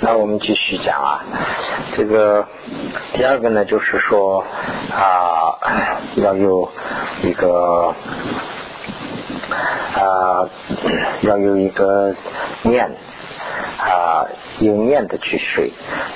[0.00, 1.24] 那我们继续讲啊，
[1.96, 2.46] 这个
[3.12, 4.44] 第二个呢，就是说
[4.90, 5.58] 啊，
[6.14, 6.70] 要有
[7.22, 7.94] 一个
[9.94, 10.48] 啊，
[11.22, 12.14] 要有一个
[12.62, 12.96] 念
[13.78, 14.24] 啊。
[14.58, 15.72] 有念的去睡，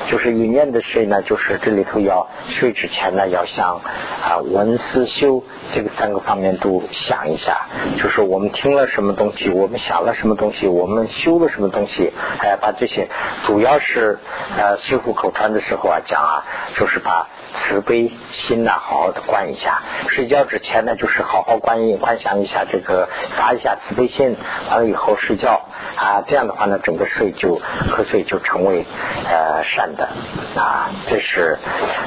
[0.08, 3.80] 就是有念的睡呢，就是这里头要睡之前呢，要想
[4.22, 7.66] 啊闻思修这个三个方面都想一下，
[7.98, 13.08] 就是我们听了什么东西，我们想了什么东西，我们修了什么东西，哎，把这些
[13.46, 14.18] 主要是
[14.58, 24.36] 呃师傅口传的时候啊讲啊，就是把慈悲心呐好好的观一下，睡觉之前呢，就是好好观一观想一下这个发一下慈悲心，
[24.68, 25.62] 完了以后睡觉
[25.94, 28.24] 啊，这样的话呢，整个睡就瞌睡。
[28.31, 28.86] 就就成为
[29.26, 30.08] 呃善的。
[30.56, 31.58] 啊，这是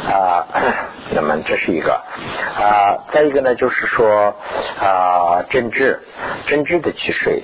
[0.09, 0.47] 啊，
[1.13, 2.01] 那么这是一个。
[2.59, 4.35] 啊，再一个呢，就是说
[4.81, 5.99] 啊，真挚
[6.47, 7.43] 真挚的去睡。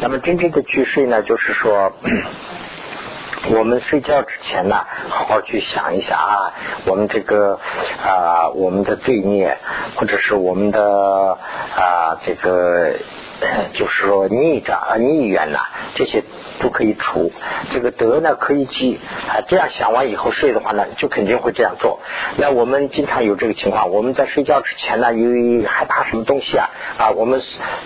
[0.00, 1.92] 那么真挚的去睡呢，就是说
[3.52, 6.52] 我们睡觉之前呢，好好去想一下啊，
[6.86, 7.58] 我们这个
[8.04, 9.56] 啊，我们的罪孽，
[9.96, 11.38] 或者是我们的
[11.74, 12.92] 啊，这个
[13.74, 15.58] 就是说逆障啊逆缘呐，
[15.94, 16.22] 这些。
[16.62, 17.32] 都可以除，
[17.72, 19.40] 这个德呢可以积啊。
[19.48, 22.00] 这样想完以后睡的话呢，就肯定会这样做。
[22.36, 27.40] 那我们经常有这个情况，我们在睡觉之前呢，由于害怕什么东西啊啊，我们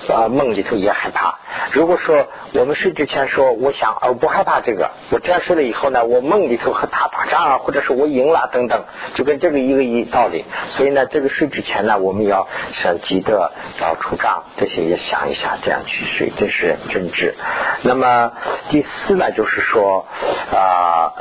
[0.08, 1.38] 啊梦里头也害怕。
[1.72, 10.44] 如果说我们睡之前说，我想我不害怕这个，我这样睡了以后呢，我梦里头和他打仗啊，或者是我赢了等等，就跟这个一个一道理。
[10.70, 17.34] 所以呢，这个睡之前呢，我们要想积德、要出账，这些也想一下，这样去睡，这是真知。
[17.82, 18.32] 那么。
[18.70, 20.06] 第四呢，就是说
[20.52, 21.12] 啊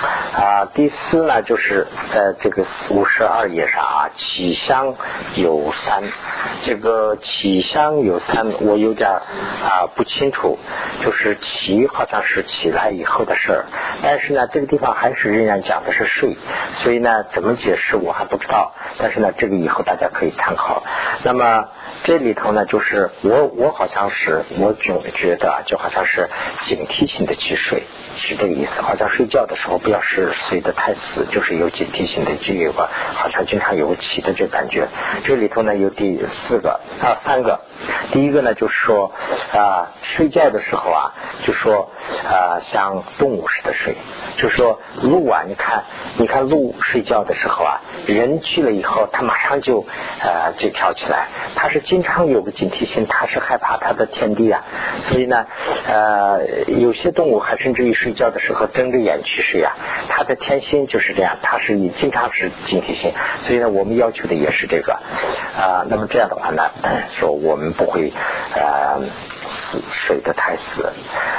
[0.00, 4.94] 啊，第四呢，就是在这个五十二页上啊，起香
[5.34, 6.02] 有三，
[6.64, 10.58] 这个起香有三，我有点啊不清楚，
[11.02, 13.64] 就是起好像是起来以后的事儿，
[14.02, 16.36] 但是呢，这个地方还是仍然讲的是睡，
[16.82, 20.82] 所以呢，怎么解释我还不知道，但是呢，这个以后大家可以参考。
[21.24, 21.68] 那么。
[22.04, 26.30] 这里头呢，就是我我好像是我总觉得就好像是
[26.64, 27.82] 警惕性的去睡，
[28.18, 28.82] 是这个意思。
[28.82, 34.88] 好像睡觉的时候不要是睡得太死，就是有警惕性的，就有个好像经常有个起的这感觉。
[35.24, 37.60] 这里头呢有第四个啊三个，
[38.12, 39.12] 第一个呢就是说
[39.52, 41.14] 啊睡觉的时候啊
[41.44, 41.90] 就说
[42.28, 43.96] 啊像动物似的睡，
[44.36, 45.84] 就说鹿啊你看
[46.18, 49.86] 你看鹿睡觉的时候啊人去了以后它马上就
[50.20, 51.78] 呃就跳起来，它是。
[51.88, 54.64] 经常有个警惕性，它是害怕它的天地啊，
[55.08, 55.46] 所以呢，
[55.86, 59.76] 呃，有些动物还甚至于睡睡觉的时候睁着眼去睡啊，
[60.08, 65.84] 他的天性就是这样，他是以经常是警惕性，所以呢，我们要求的也是这个啊。
[65.90, 66.70] 那么这样的话呢，
[67.20, 68.10] 说我们不会
[68.54, 69.02] 呃
[69.92, 70.86] 睡得太死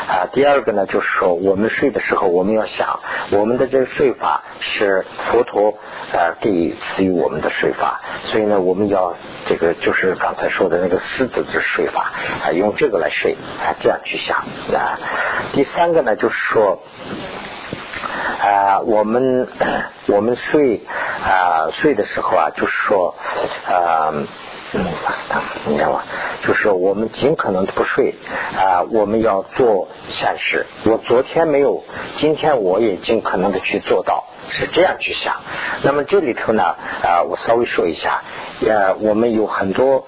[0.07, 0.29] 啊。
[0.31, 2.99] 第二个呢，就是说我们睡的时候，我们要想
[3.31, 5.73] 我们的这个睡法是佛陀
[6.13, 9.15] 呃给赐予我们的睡法，所以呢，我们要
[9.47, 10.33] 这个就是刚。
[10.39, 12.13] 才说的那个狮子之睡法
[12.45, 14.37] 啊，用这个来睡啊，这样去想
[14.73, 14.97] 啊。
[15.51, 16.81] 第三个呢，就是说
[18.41, 19.49] 啊，我们
[20.07, 20.81] 我们睡
[21.21, 23.15] 啊睡的时候啊，就是说
[23.67, 24.13] 啊，
[24.71, 26.03] 你知道吗？
[26.45, 28.15] 就是我们尽可能的不睡
[28.55, 30.65] 啊，我们要做善事。
[30.85, 31.83] 我昨天没有，
[32.17, 35.37] 今天我也尽可能的去做到，是这样去想。
[35.83, 36.63] 那么这里头呢
[37.03, 38.21] 啊，我稍微说一下，
[38.67, 40.07] 呃，我们有很多。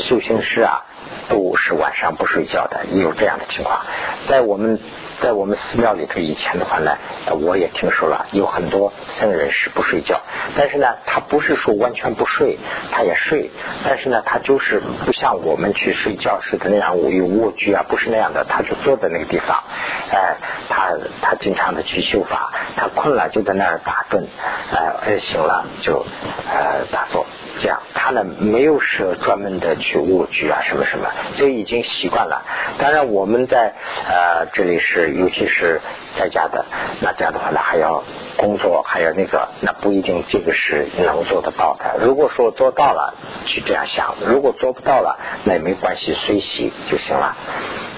[0.00, 0.86] 修行师啊，
[1.28, 3.80] 都是晚上不睡觉的，也有这样的情况。
[4.28, 4.78] 在我们
[5.20, 6.96] 在我们寺庙里头，以前的话呢，
[7.40, 10.20] 我也听说了，有很多僧人是不睡觉。
[10.56, 12.58] 但是呢，他不是说完全不睡，
[12.92, 13.50] 他也睡。
[13.84, 19.62] 但是呢，他就是不像我们去睡觉似的那样有卧具啊，不是那样的，他就坐在那个地方。
[20.10, 20.36] 哎，
[20.68, 24.24] 他他经常的去修法，他困了就在那儿打盹，
[24.72, 26.06] 哎，醒了就
[26.50, 27.26] 呃打坐。
[27.60, 32.42] 这样，他呢没有设专门的去卧具啊，什么什么，这已经习惯了。
[32.78, 33.74] 当然，我们在
[34.08, 35.80] 呃这里是，尤其是
[36.18, 36.64] 在家的，
[37.00, 38.02] 那这样的话呢，还要
[38.36, 41.98] 工作，还要那个，那不一定这个是能做得到的。
[42.04, 43.14] 如果说做到了，
[43.46, 47.36] 去这样想；如果做不到了，那也没关系，随喜就行了。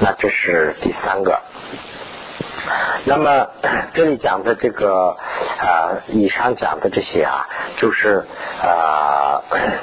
[0.01, 1.41] 那这是第三个。
[3.05, 3.47] 那么
[3.95, 5.17] 这里讲的这个
[5.59, 8.27] 啊，以上讲的这些啊，就是
[8.63, 9.43] 啊，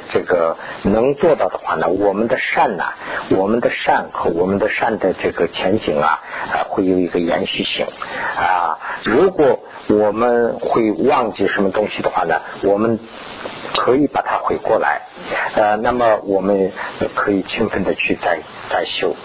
[0.09, 2.93] 这个能做到的话呢，我们的善呐，
[3.29, 6.21] 我们的善和我们的善的这个前景啊，
[6.51, 7.87] 啊，会有一个延续性
[8.37, 8.77] 啊。
[9.03, 9.59] 如果
[9.89, 12.99] 我们会忘记什么东西的话呢，我们
[13.75, 15.01] 可以把它回过来，
[15.55, 16.71] 呃，那么我们
[17.15, 19.15] 可以勤奋的去再再修，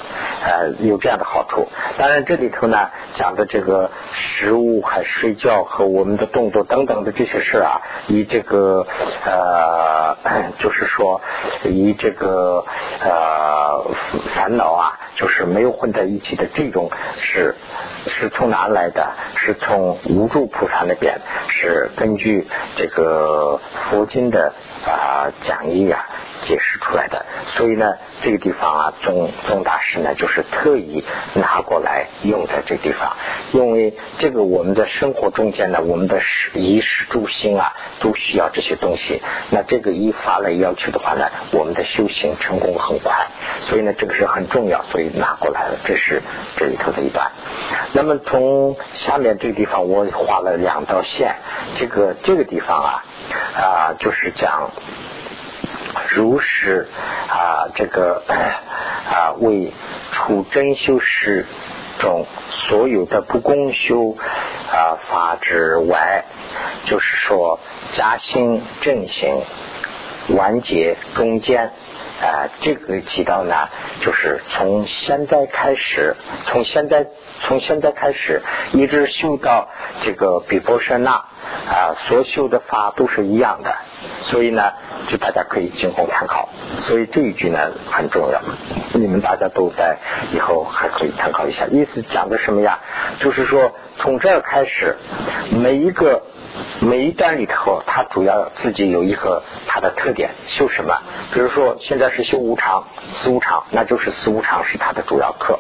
[0.45, 1.69] 呃，有这样的好处。
[1.99, 8.87] 当然这里头呢讲的这个食物还睡觉和我们的动作等等的这些事啊，以这个
[9.25, 10.17] 呃，
[10.59, 11.21] 就是说
[11.65, 12.65] 以这个
[13.01, 13.85] 呃
[14.35, 17.55] 烦恼啊，就是没有混在一起的这种是
[18.07, 19.13] 是从哪来的？
[19.37, 22.47] 是从无助菩萨那边，是根据
[22.77, 24.53] 这个佛经的
[24.87, 26.07] 啊讲义啊。
[26.43, 27.25] 解释出来的，
[27.55, 33.17] 所以呢，这个地方啊，宗宗大师呢，就是特意拿过来用在这个地方，
[33.53, 36.21] 因为这个我们在生活中间呢，我们的
[36.55, 39.23] 衣食住行啊，都需要这些东西。
[39.51, 43.29] 那这个一发来要求的话呢，我们的修行成功很快，
[43.69, 45.77] 所以呢，这个是很重要，所以拿过来了。
[45.85, 46.21] 这是
[46.57, 47.31] 这里头的一段。
[47.93, 51.37] 那么从下面这个地方，我画了两道线，
[51.79, 53.05] 这个这个地方啊
[53.55, 54.72] 啊，就是讲。
[56.11, 56.89] 如是
[57.29, 59.73] 啊，这个 啊，为
[60.13, 61.47] 除真修师
[61.99, 64.17] 中所有的不公修
[64.71, 66.25] 啊法之外，
[66.85, 67.59] 就是说
[67.97, 69.43] 加兴正行。
[70.29, 71.73] 完结中间
[72.21, 73.69] 啊，这个提到呢，
[74.01, 76.15] 就是从现在开始，
[76.47, 77.07] 从现在
[77.43, 78.43] 从现在开始，
[78.73, 79.69] 一直修到
[80.05, 83.75] 这个比波舍那啊，所修的法都是一样的。
[84.23, 84.73] 所以呢，
[85.09, 86.49] 就大家可以仅供参考。
[86.87, 88.41] 所以这一句呢很重要，
[88.93, 89.99] 你们大家都在
[90.33, 91.67] 以后还可以参考一下。
[91.67, 92.79] 意思讲的什么呀？
[93.21, 94.97] 就是说从这儿开始，
[95.51, 96.23] 每一个
[96.81, 100.99] 每一段里头，它主要自己有一个它的特点，修什么？
[101.33, 102.85] 比如说现在是修无常、
[103.15, 105.59] 四无常，那就是四无常是它的主要课。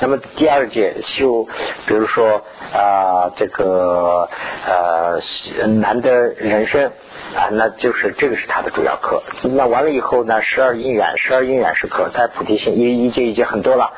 [0.00, 1.46] 那么第二节修，
[1.86, 2.42] 比如说
[2.72, 4.28] 啊这个
[4.66, 6.90] 呃难得人生。
[7.34, 9.22] 啊，那就是这个是他的主要课。
[9.42, 13.92] 那完了以后呢，十二因缘，十二因缘是课，在菩提心一一届一届很多了。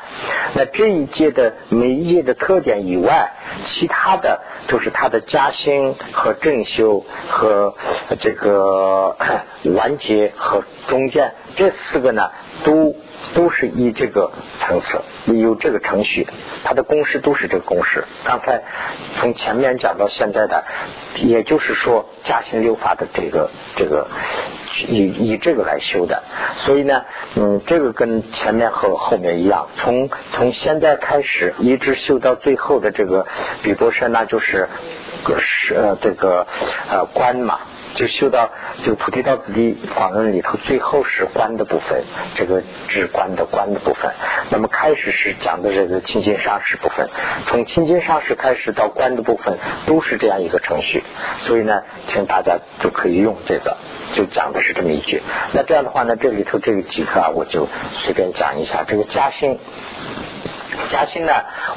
[0.55, 3.31] 那这一届的每一届的特点以外，
[3.65, 7.75] 其他的就是他的加薪和正修和
[8.19, 9.15] 这个
[9.75, 12.31] 完结和中间这四个呢，
[12.63, 12.95] 都
[13.37, 14.99] 都是以这个层次。
[15.31, 16.25] 有这个程序，
[16.63, 18.03] 它的公式都是这个公式。
[18.23, 18.63] 刚才
[19.19, 20.63] 从前面讲到现在的，
[21.17, 24.07] 也就是说加行六法的这个这个
[24.87, 26.23] 以以这个来修的。
[26.65, 27.03] 所以呢，
[27.35, 33.27] 嗯，这个跟前面和后面一样，从从现在开始一直修到最后的这个
[33.61, 34.67] 比波舍那就是
[35.23, 36.47] 个是呃这个
[36.89, 37.59] 呃观嘛。
[37.97, 38.51] 就修到
[38.83, 42.03] 这个菩提道子地法论里头，最后是观的部分，
[42.35, 44.13] 这个智观的观的部分。
[44.51, 47.09] 那么开始是讲的这个清净上师部分，
[47.47, 49.57] 从清净上师开始到观的部分，
[49.87, 51.01] 都是这样一个程序。
[51.47, 53.75] 所以呢，请大家就可以用这个，
[54.13, 55.23] 就讲的是这么一句。
[55.53, 57.67] 那这样的话呢，这里头这个几课啊，我就
[58.03, 59.57] 随便讲一下这个加兴。
[60.91, 61.31] 嘉兴呢，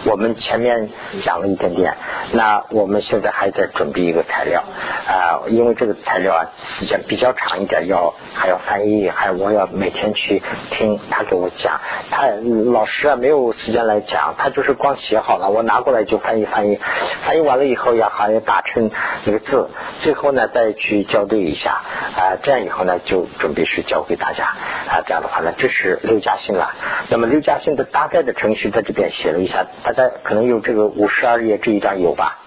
[0.04, 0.90] 我们前面
[1.24, 1.96] 讲了一点点，
[2.32, 4.64] 那我们现在还在准备一个材料
[5.06, 12.26] 啊，因为这个材料啊时间比较长一点，要还要翻译，还我要每天去听他给我讲，他
[12.72, 16.80] 老师啊没有时间来讲，他就是光写好了，我拿过来就翻译翻译，
[17.24, 18.90] 翻译完了以后要还要打成
[19.24, 19.70] 那个字，
[20.02, 21.80] 最后呢再去校对一下
[22.16, 24.46] 啊，这样以后呢就准备是教给大家
[24.88, 26.72] 啊，这样的话呢这是六加兴了，
[27.08, 28.79] 那么六加兴的大概的程序在。
[28.82, 32.38] 这边写了一下，大家可能有这个五十二页这一段有吧？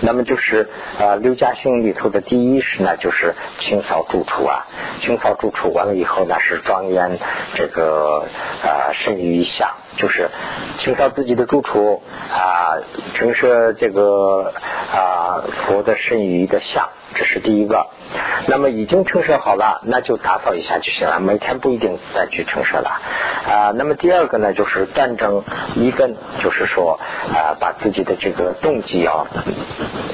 [0.00, 4.66] 那么就是呃，六家兴里头的第一是呢，就是清扫住处啊，
[5.00, 7.18] 清扫住处完了以后呢，是庄严
[7.54, 8.26] 这个
[8.62, 10.30] 啊圣于一相，就是
[10.78, 12.76] 清扫自己的住处啊，
[13.14, 14.52] 陈设这个
[14.92, 16.88] 啊佛的圣于的相。
[17.14, 17.86] 这是第一个，
[18.46, 22.90] 那么已经陈设好了，那就打扫一下就行了，每天不一定再去陈设了
[23.48, 23.72] 啊。
[23.74, 25.42] 那么第二个呢，就是断正
[25.76, 27.00] 一根，就是说
[27.32, 29.26] 啊，把自己的这个动机要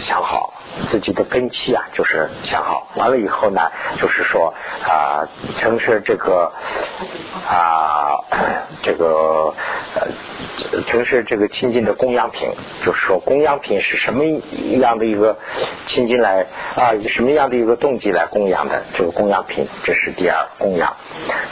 [0.07, 2.89] 想好，自己的根基啊，就是想好。
[2.97, 3.61] 完了以后呢，
[4.01, 4.55] 就是说
[4.87, 6.53] 啊，城市这个
[7.49, 8.19] 啊，
[8.83, 9.55] 这个
[9.95, 12.49] 呃，城市这个亲近的供养品，
[12.85, 14.25] 就是说供养品是什么
[14.81, 15.37] 样的一个
[15.87, 16.95] 亲近来啊？
[16.95, 19.67] 以什么样的一个动机来供养的这个供养品？
[19.85, 20.97] 这是第二供养。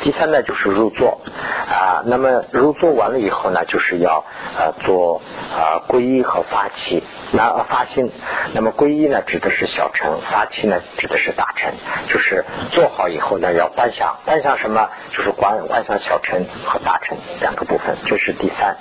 [0.03, 1.21] 第三呢，就是入座
[1.69, 2.03] 啊。
[2.07, 4.25] 那么入座完了以后呢，就是要
[4.59, 5.21] 呃做
[5.55, 7.03] 啊皈依和发起。
[7.33, 8.11] 那发心，
[8.55, 11.73] 那么皈依呢，指的是小乘；发起呢，指的是大乘。
[12.09, 14.89] 就是做好以后呢，要观想，观想什么？
[15.13, 17.97] 就是观观想小乘和大乘两个部分。
[18.07, 18.77] 这是第三。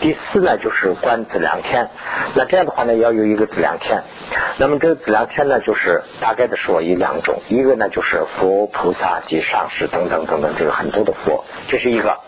[0.00, 1.88] 第四呢就是观自量天，
[2.34, 4.02] 那这样的话呢要有一个自量天。
[4.58, 12.18] 那么这个自量天呢就是大概的说有两种，一个呢就是佛菩萨及上师等等等等，这个很多的佛，这是一个。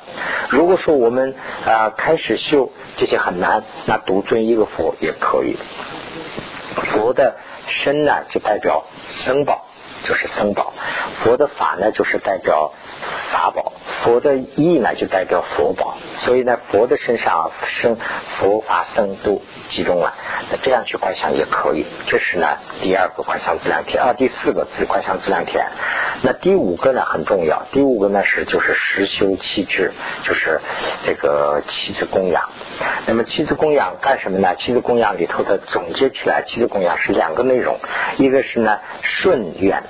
[0.48, 1.34] 如果说我们
[1.66, 5.58] 啊开始修这些很难，那独尊一个佛也可以。
[6.80, 7.36] 佛的
[7.68, 9.66] 身呢就代表僧宝，
[10.04, 10.72] 就是僧宝；
[11.22, 12.72] 佛的法呢就是代表
[13.30, 15.96] 法宝；佛的意呢就代表佛宝。
[16.20, 17.96] 所以呢，佛的身上生
[18.38, 20.14] 佛法僧都集中了。
[20.50, 21.86] 那这样去观想也可以。
[22.06, 25.66] 这是呢第二个观想自量天啊，第四个自观想自量天。
[26.22, 30.60] 那第五个呢很重要，第五个呢是就是实修七智，就是
[31.04, 32.50] 这个七子供养。
[33.06, 34.54] 那么七子供养干什么呢？
[34.56, 37.78] 七子供养里头的总结起来，七子供养是两个内容，
[38.18, 39.84] 一个是呢顺缘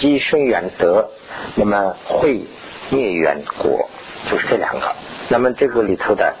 [0.00, 1.10] 积生远德，
[1.56, 2.40] 那么会
[2.90, 3.88] 灭远果，
[4.30, 4.94] 就是这两个。
[5.28, 6.34] 那么这个里头的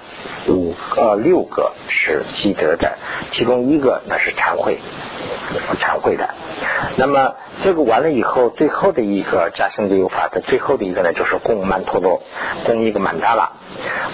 [0.48, 2.96] 五呃六个是积德的，
[3.32, 4.78] 其中一个那是忏悔，
[5.78, 6.30] 忏悔的。
[6.96, 12.22] 那么这个完了以后，最后的一个加生六法的最后的一个呢，就是供曼陀罗，
[12.64, 13.52] 供一个曼达拉。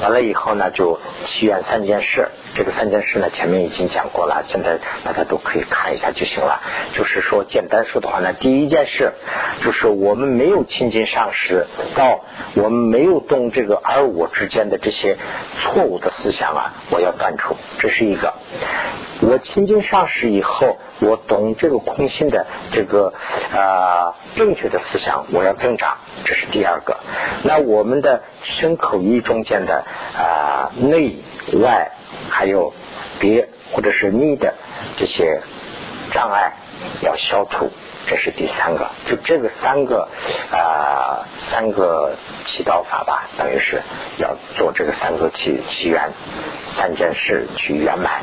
[0.03, 2.29] 完了以后呢，就祈愿三件事。
[2.54, 6.61] 这个三件事呢，前面已经讲过了，现在大家都可以看一下就行了。
[6.94, 9.12] 就是说，简单说的话呢，第一件事
[9.61, 12.20] 就是我们没有亲近上师，到
[12.54, 15.16] 我们没有动这个而我之间的这些
[15.61, 18.34] 错误的思想啊，我要断除，这是一个。
[19.20, 23.12] 我亲近上师以后，我懂这个空心的这个
[23.52, 26.99] 啊正确的思想，我要增长，这是第二个。
[27.42, 29.84] 那我们的身口意中间的
[30.16, 31.16] 啊内
[31.61, 31.90] 外。
[32.31, 32.73] 还有
[33.19, 34.54] 别或者是逆的
[34.97, 35.40] 这些
[36.12, 36.52] 障碍
[37.00, 37.71] 要消除，
[38.07, 38.90] 这是第三个。
[39.07, 40.09] 就这个三个
[40.50, 42.14] 啊，三个
[42.47, 43.83] 祈祷法吧，等于是
[44.19, 46.12] 要做这个三个祈祈愿
[46.76, 48.23] 三件事去圆满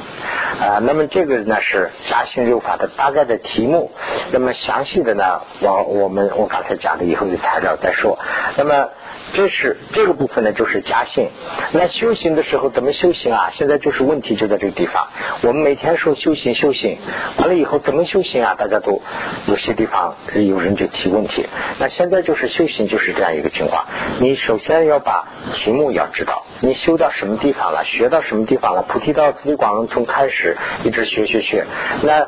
[0.59, 0.79] 啊。
[0.81, 3.91] 那么这个呢是加行六法的大概的题目。
[4.31, 8.19] 那么详细的呢，我我们我刚才讲的以后的材料再说。
[8.57, 8.89] 那么。
[9.33, 11.29] 这是这个部分呢，就是加性。
[11.71, 13.49] 那修行的时候怎么修行啊？
[13.53, 15.07] 现在就是问题就在这个地方。
[15.41, 16.97] 我们每天说修行修行，
[17.37, 18.55] 完了以后怎么修行啊？
[18.57, 19.01] 大家都
[19.47, 21.45] 有些地方有人就提问题。
[21.79, 23.85] 那现在就是修行就是这样一个情况。
[24.19, 28.83] 你首先要把题目要知道，你修到什么地方了，学到什么地方了。
[28.83, 31.65] 菩提道次第广从开始一直学学学，
[32.03, 32.27] 那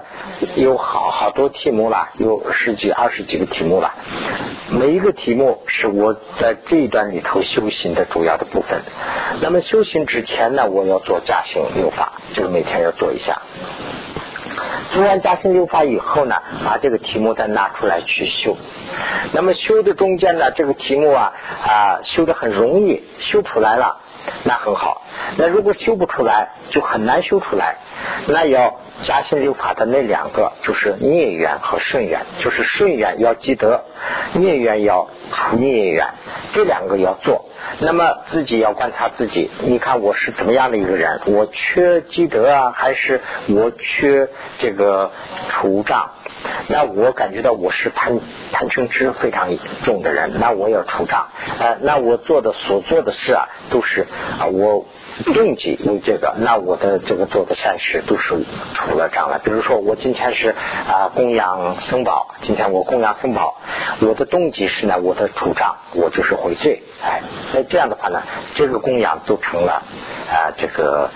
[0.56, 3.94] 有好好多题目了，有十几二十几个题目了。
[4.70, 6.93] 每一个题目是我在这。
[6.94, 8.84] 端里头修行的主要的部分，
[9.42, 13.42] 那么修行之前呢，我要做加行六法，就是每天要做一下。
[14.92, 18.56] 做完加行六法以后呢，把这个题目再拿出来去修。
[19.32, 21.34] 那么修的中间呢，这个题目啊
[21.66, 23.98] 啊修的很容易，修出来了，
[24.44, 25.02] 那很好。
[25.38, 27.76] 那如果修不出来，就很难修出来。
[28.28, 33.84] 那要加心六法的那两个，就是孽缘和顺缘，就是顺缘要积德，
[34.34, 36.08] 孽缘要除孽缘，
[36.54, 37.46] 这两个要做。
[37.80, 41.22] 那么自己要观察自己，你看我是怎么样的一个人？
[41.26, 44.28] 我缺积德啊，还是我缺
[44.60, 45.12] 这个
[45.50, 46.12] 除障？
[46.68, 48.20] 那我感觉到我是贪
[48.52, 49.50] 贪嗔痴非常
[49.86, 51.28] 重的人，那我要除障。
[51.58, 54.06] 呃，那我做的所做的事啊，都是
[54.40, 54.86] 啊我。
[55.34, 58.36] 动机为这个，那我的这个做的善事都是
[58.74, 59.40] 除了障了。
[59.44, 60.56] 比如说，我今天是
[60.88, 63.56] 啊供养僧宝，今天我供养僧宝，
[64.02, 66.82] 我的动机是呢，我的除障，我就是悔罪。
[67.04, 67.22] 哎，
[67.54, 68.24] 那这样的话呢，
[68.56, 69.84] 这个供养都成了
[70.30, 71.10] 啊这个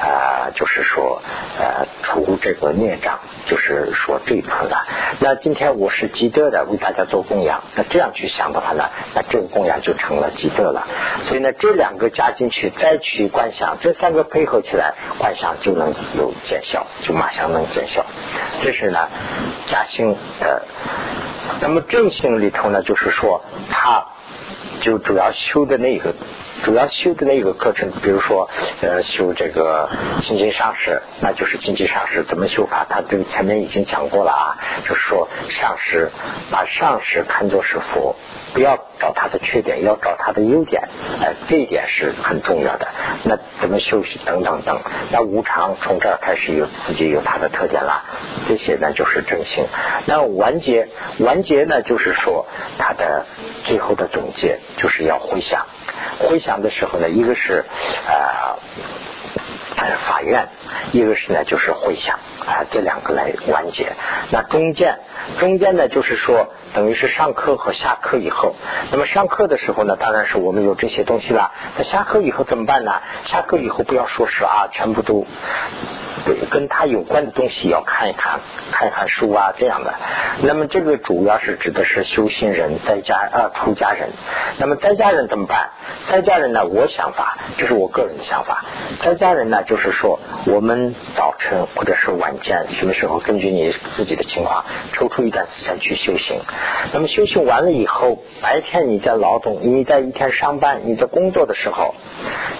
[0.00, 1.22] 啊就是说
[1.58, 4.84] 呃除这个孽障，就是说这一部分了。
[5.20, 10.86] 那今天我是积德的，为大家做供养，那这样去想的话呢，那这个供养就成了积德了。
[11.26, 13.52] 所以呢，这两个加进去，再去幻。
[13.52, 18.04] 想这三个配合起来，幻想就能有见效，就马上能见效。
[18.62, 19.06] 这是呢，
[19.66, 20.62] 假性的。
[21.60, 24.06] 那么正性里头呢，就是说，它
[24.80, 26.14] 就主要修的那个，
[26.64, 28.48] 主要修的那个课程，比如说，
[28.80, 29.88] 呃，修这个
[30.22, 36.10] 心经上师，那就是经济上师怎么修法，他这个前面已经讲过了啊，就是说上师
[36.50, 38.16] 把上师看作是佛。
[38.52, 40.88] 不要找他的缺点，要找他的优点，
[41.20, 42.86] 哎，这一点是很重要的。
[43.24, 44.80] 那怎么休息等等等，
[45.10, 48.04] 那无常从这儿开始有自己有它的特点了。
[48.46, 49.64] 这些呢就是正性。
[50.06, 52.46] 那完结完结呢，就是说
[52.78, 53.26] 他的
[53.64, 55.66] 最后的总结就是要回想。
[56.18, 57.64] 回想的时候呢，一个是
[58.06, 58.56] 啊。
[60.06, 60.48] 法院，
[60.92, 63.92] 一个是呢就是回想啊，这两个来完结。
[64.30, 64.98] 那中间
[65.38, 68.54] 中间呢就是说等于是上课和下课以后，
[68.90, 71.52] 那么上课的时候呢，当然是我们有这些东西了。
[71.76, 73.02] 那下课以后怎么办呢？
[73.26, 75.26] 下课以后不要说是啊，全部都。
[76.50, 78.40] 跟他有关的东西要看一看，
[78.72, 79.94] 看一看书啊这样的。
[80.42, 84.10] 那么这个主要是指的是修行人在家啊出家人。
[84.58, 85.70] 那么在家人怎么办？
[86.08, 88.64] 在家人呢，我想法，这是我个人的想法。
[89.00, 96.40] 在家人呢，就是说我们早晨或者是晚间，什么时候根据你自己的情况抽出一段时间去修行。
[96.92, 101.94] 那么修行完了以后，白天你在劳动，你在一天上班，你在工作的时候，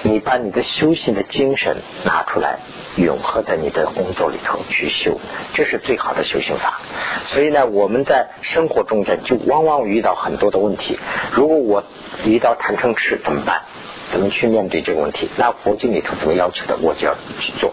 [0.03, 2.59] 你把你的修行的精神拿出来。
[2.97, 5.19] 永恒在你的工作里头去修，
[5.55, 6.81] 这是最好的修行法。
[7.25, 10.99] 所以呢，我们在生活中间就往往遇到很多的问题。
[11.33, 11.85] 如果我
[12.25, 13.63] 遇到贪嗔痴怎么办？
[14.11, 15.29] 怎么去面对这个问题？
[15.37, 17.73] 那佛经里头怎么要求的，我就要去做。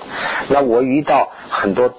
[0.49, 1.93] 那我遇到很多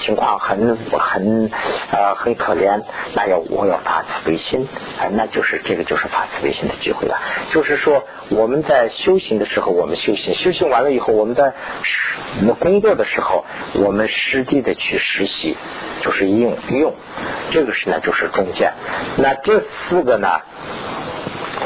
[0.00, 1.50] 情况很很
[1.90, 2.82] 呃很可怜，
[3.14, 4.66] 那要我要发慈悲心，
[4.98, 7.20] 啊，那就是这个就是发慈悲心的机会了。
[7.52, 11.52] 就是说我们在修行的时候，我们修行修行完了以后，我们在
[12.40, 15.56] 我们工作的时候，我们实地的去实习，
[16.00, 16.94] 就是应用。
[17.52, 18.72] 这个是呢，就是中间。
[19.16, 20.40] 那这四个呢？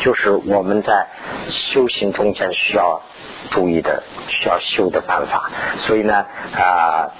[0.00, 1.06] 就是我们在
[1.50, 3.02] 修行中间需要
[3.50, 5.50] 注意的、需要修的办法。
[5.86, 7.10] 所以呢，啊，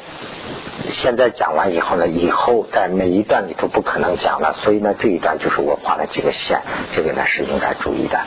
[0.93, 4.55] 现在讲完以后呢，以后在每一段里头不可能讲了。
[4.63, 6.61] 所以呢，这一段就是我画了几个线，
[6.95, 8.19] 这个呢是应该注意的。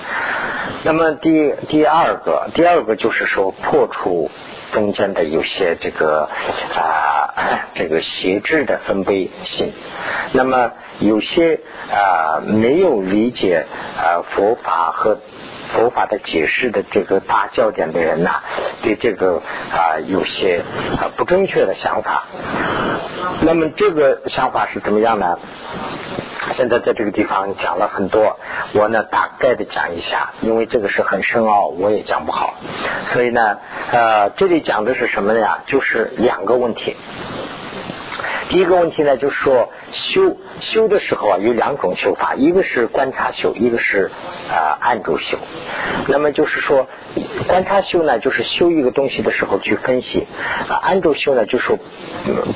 [0.84, 4.29] 那么第第二个，第二个就是说破除。
[4.72, 6.30] 中间的有些这个
[6.75, 9.72] 啊， 这个邪智的分别性，
[10.34, 11.60] 那么有些
[11.92, 13.66] 啊没有理解
[13.98, 15.18] 啊佛法和
[15.74, 18.42] 佛法的解释的这个大教典的人呐，
[18.84, 20.63] 对这个啊有些
[20.98, 22.24] 啊不正确的想法。
[23.42, 25.38] 那么这个想法是怎么样呢？
[26.53, 28.39] 现在在这个地方讲了很多，
[28.74, 32.55] 我呢大概的讲一下，因为这个是很深奥，我也讲不好，
[33.13, 33.58] 所以呢，
[33.91, 35.60] 呃，这里讲的是什么呀？
[35.65, 36.96] 就是两个问题。
[38.51, 44.12] 第一个问题呢，就是说修修的时候啊，有两种修法，一个是观察修，一个是
[44.50, 45.38] 啊按住修。
[46.10, 46.86] 那么就是说，
[47.48, 50.27] 观察修呢，就是修一个东西的时候去分析；
[50.67, 51.79] 啊按住修呢，就说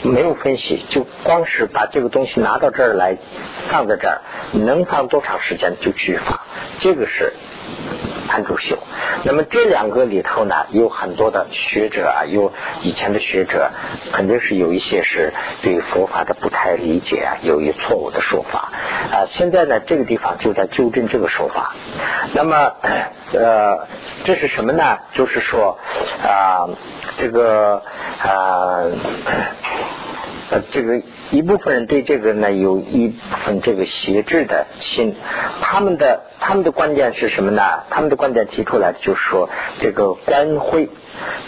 [0.03, 3.15] 没有分析，就光是把这个东西拿到这儿来
[3.69, 4.19] 放在这儿，
[4.51, 6.41] 能放多长时间就去放，
[6.81, 7.31] 这个是。
[8.35, 8.77] 安住修，
[9.23, 13.71] 那么这两个里头呢，有很多的学者啊，有以前的学者，
[14.11, 18.73] 肯定是有一些是对佛法的不太理解啊，有一错误的说法
[19.13, 19.23] 啊。
[19.29, 21.73] 现在呢，这个地方就在纠正这个说法。
[22.33, 22.73] 那么
[23.31, 23.87] 呃，
[24.25, 24.97] 这是什么呢？
[25.13, 25.79] 就是说
[26.21, 26.67] 啊，
[27.17, 27.81] 这个
[28.19, 28.83] 啊。
[30.71, 35.15] 这个一部分人对这个呢，有一部分这个邪智的心，
[35.59, 37.61] 他们的他们的观点是什么呢？
[37.89, 40.89] 他们的观点提出来就是说，这个观慧，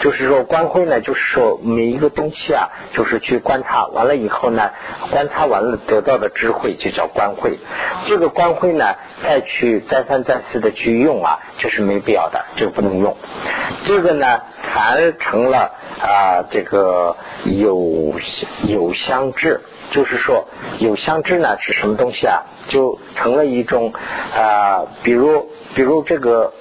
[0.00, 4.70] 就是说观慧呢，就是说每一个东西啊，就是去观察完了以后呢，
[5.10, 7.58] 观察完了得到的智慧就叫观慧。
[8.06, 13.16] 这个观慧呢，再去再三再四的去用啊，这是没必要的，这个不能用。
[13.86, 14.42] 这个呢，
[14.74, 15.72] 反而成了。
[15.98, 18.14] 啊，这个有
[18.68, 20.46] 有相制，就是说
[20.78, 22.42] 有相知呢是什么东西啊？
[22.68, 23.92] 就成了一种
[24.36, 26.52] 啊，比如比如这个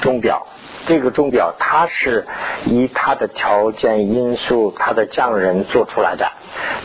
[0.00, 0.46] 钟表，
[0.86, 2.26] 这个钟表它是
[2.64, 6.30] 以它的条件因素、它的匠人做出来的，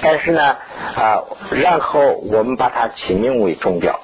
[0.01, 0.55] 但是呢
[0.95, 1.99] 啊，然后
[2.31, 3.99] 我们把它起名为钟表，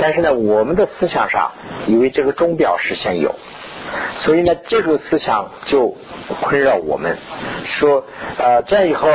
[0.00, 1.50] 但是呢，我们的思想上
[1.86, 3.34] 以为这个钟表是先有。
[4.24, 5.96] 所以呢，这个思想就
[6.40, 7.18] 困扰我们。
[7.64, 8.04] 说，
[8.38, 9.08] 呃，这样以后，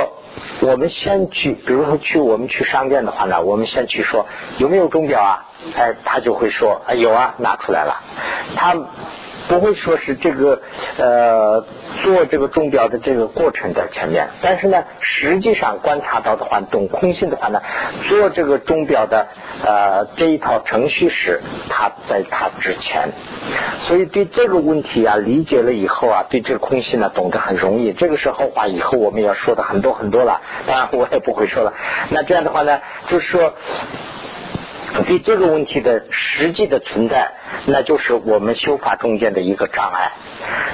[0.62, 4.26] 我们先去，比如说去我们去商店的话呢，我们先去说
[4.58, 5.46] 有没有钟表啊？
[5.76, 8.02] 哎，他就会说，啊，有啊，拿出来了。
[8.56, 8.76] 他。
[9.48, 10.62] 不会说是这个
[10.98, 11.66] 呃
[12.04, 17.62] 做这个钟表的这个过程在前面，但是呢，实际上观察到的话，懂空性的话呢，
[18.10, 19.28] 做这个钟表的
[19.66, 23.10] 呃这一套程序时，它在它之前，
[23.88, 27.94] 所以对这个问题啊理解了以后啊，对这个空性呢懂得很容易。
[27.94, 31.74] 这个时候话以后我们要说的很多很多了，当然我也不会说了。
[32.10, 33.54] 那这样的话呢，就是说。
[35.04, 37.32] 对这个问题的实际的存在，
[37.66, 40.12] 那就是我们修法中间的一个障碍。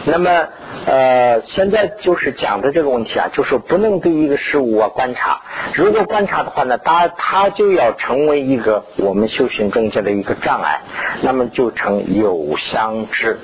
[0.05, 0.47] 那么
[0.85, 5.41] 呃，现在就是讲的这个问题啊，就是不能对一个事物啊观察。
[5.75, 10.81] 如果观察的话呢，它它就要成为一个我们修行中间的一个障碍，
[11.21, 13.39] 那么就成有相知。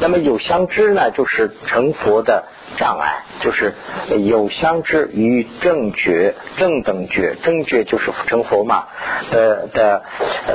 [0.00, 2.44] 那么有相知呢，就是成佛的
[2.76, 3.74] 障碍，就是
[4.26, 8.86] 有相知与正觉、正等觉、正觉就是成佛嘛
[9.30, 10.02] 的的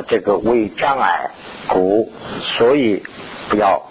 [0.08, 1.32] 这个为障碍
[1.68, 2.12] 故，
[2.58, 3.04] 所以
[3.50, 3.84] 不要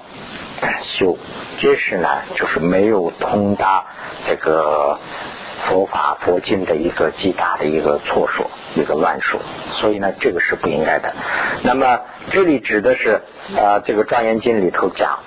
[0.83, 1.19] 修。
[1.59, 3.85] 这是呢，就是没有通达
[4.27, 4.99] 这个
[5.65, 9.41] 佛法佛经的一个极大的一个错说，一个乱说，
[9.75, 11.15] 所以呢，这个是不应该的。
[11.63, 13.23] 那么这里指的是
[13.57, 15.21] 啊，这个《庄严经》里头讲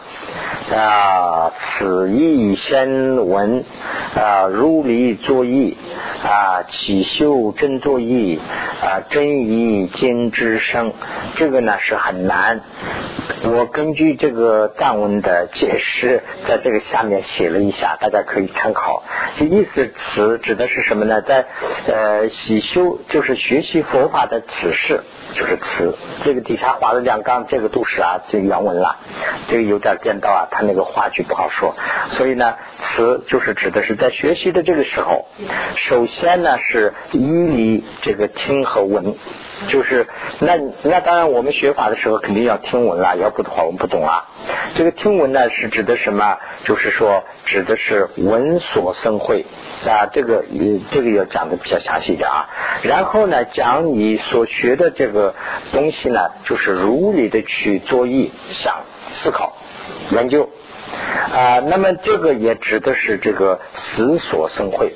[0.73, 3.63] 啊，此意先闻
[4.15, 5.77] 啊，如理作意
[6.23, 8.39] 啊，起修真作意
[8.81, 10.91] 啊，真意经之声，
[11.35, 12.61] 这个呢是很难。
[13.47, 19.03] 我根据这个藏文的解释，在这个下面写了一下，大家可以参考。
[19.35, 21.21] 这意思词指的是什么呢？
[21.21, 21.45] 在
[21.87, 25.01] 呃喜修就是学习佛法的此事，
[25.33, 25.95] 就是词。
[26.23, 28.97] 这个底下画了两杠，这个都是啊，这原文了。
[29.47, 31.75] 这个有点颠倒啊，他那个话句不好说。
[32.07, 35.27] 所以呢，词就是指的是在学习的这个时候，
[35.87, 39.15] 首先呢是依离这个听和闻。
[39.67, 40.07] 就是
[40.39, 44.25] 那那当然，我们学法的时候肯定要听闻了，要不的话我们不懂啊。
[44.75, 46.37] 这个听闻呢是指的什么？
[46.65, 49.45] 就是说指的是闻所生慧
[49.85, 50.07] 啊。
[50.11, 50.43] 这个
[50.91, 52.49] 这个要讲的比较详细一点啊。
[52.83, 55.33] 然后呢，讲你所学的这个
[55.71, 59.55] 东西呢，就是如理的去作意、想、思考、
[60.11, 60.49] 研究
[61.33, 61.59] 啊。
[61.59, 64.93] 那么这个也指的是这个思所生慧。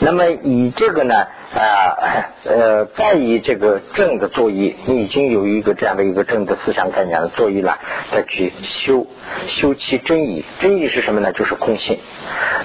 [0.00, 1.26] 那么以这个呢？
[1.54, 7.78] 啊呃，再以这个正的作意，你已经有一个这样的一个正的思想概念的作意了，
[8.10, 9.06] 再去修
[9.48, 10.44] 修其真意。
[10.60, 11.32] 真意是什么呢？
[11.32, 11.98] 就是空性。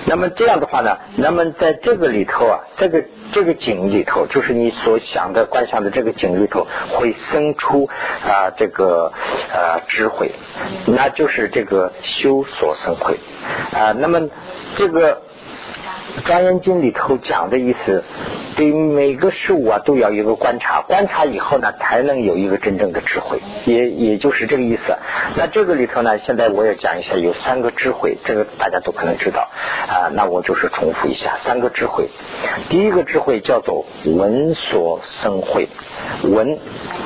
[0.06, 7.90] 那么这样的话呢，那么在这个里头啊，这个这个景里头，就是你所想的观想的这个景里头，会生出
[8.26, 9.14] 啊这个
[9.54, 10.32] 呃智慧，
[10.86, 13.18] 那就是这个修所生慧
[13.74, 13.94] 啊。
[13.98, 14.28] 那么
[14.76, 15.22] 这个。
[16.26, 18.04] 《庄严经》里头讲的意思，
[18.56, 24.96] 对每个事物啊都要有一个观察，观察以后呢，才能有一个真正的智慧，也也就是这个意思。
[25.36, 29.50] 那这个里头呢，现在我也讲一下，有三个智慧，这个大家都可能知道
[29.88, 30.10] 啊。
[30.14, 32.10] 那我就是重复一下，三个智慧。
[32.70, 35.68] 第一个智慧叫做闻所生慧，
[36.24, 36.60] 闻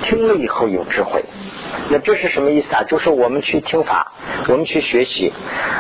[0.04, 1.24] 听了以后有智慧。
[1.90, 2.84] 那这是什么意思啊？
[2.84, 4.12] 就是我们去听法，
[4.48, 5.34] 我们去学习。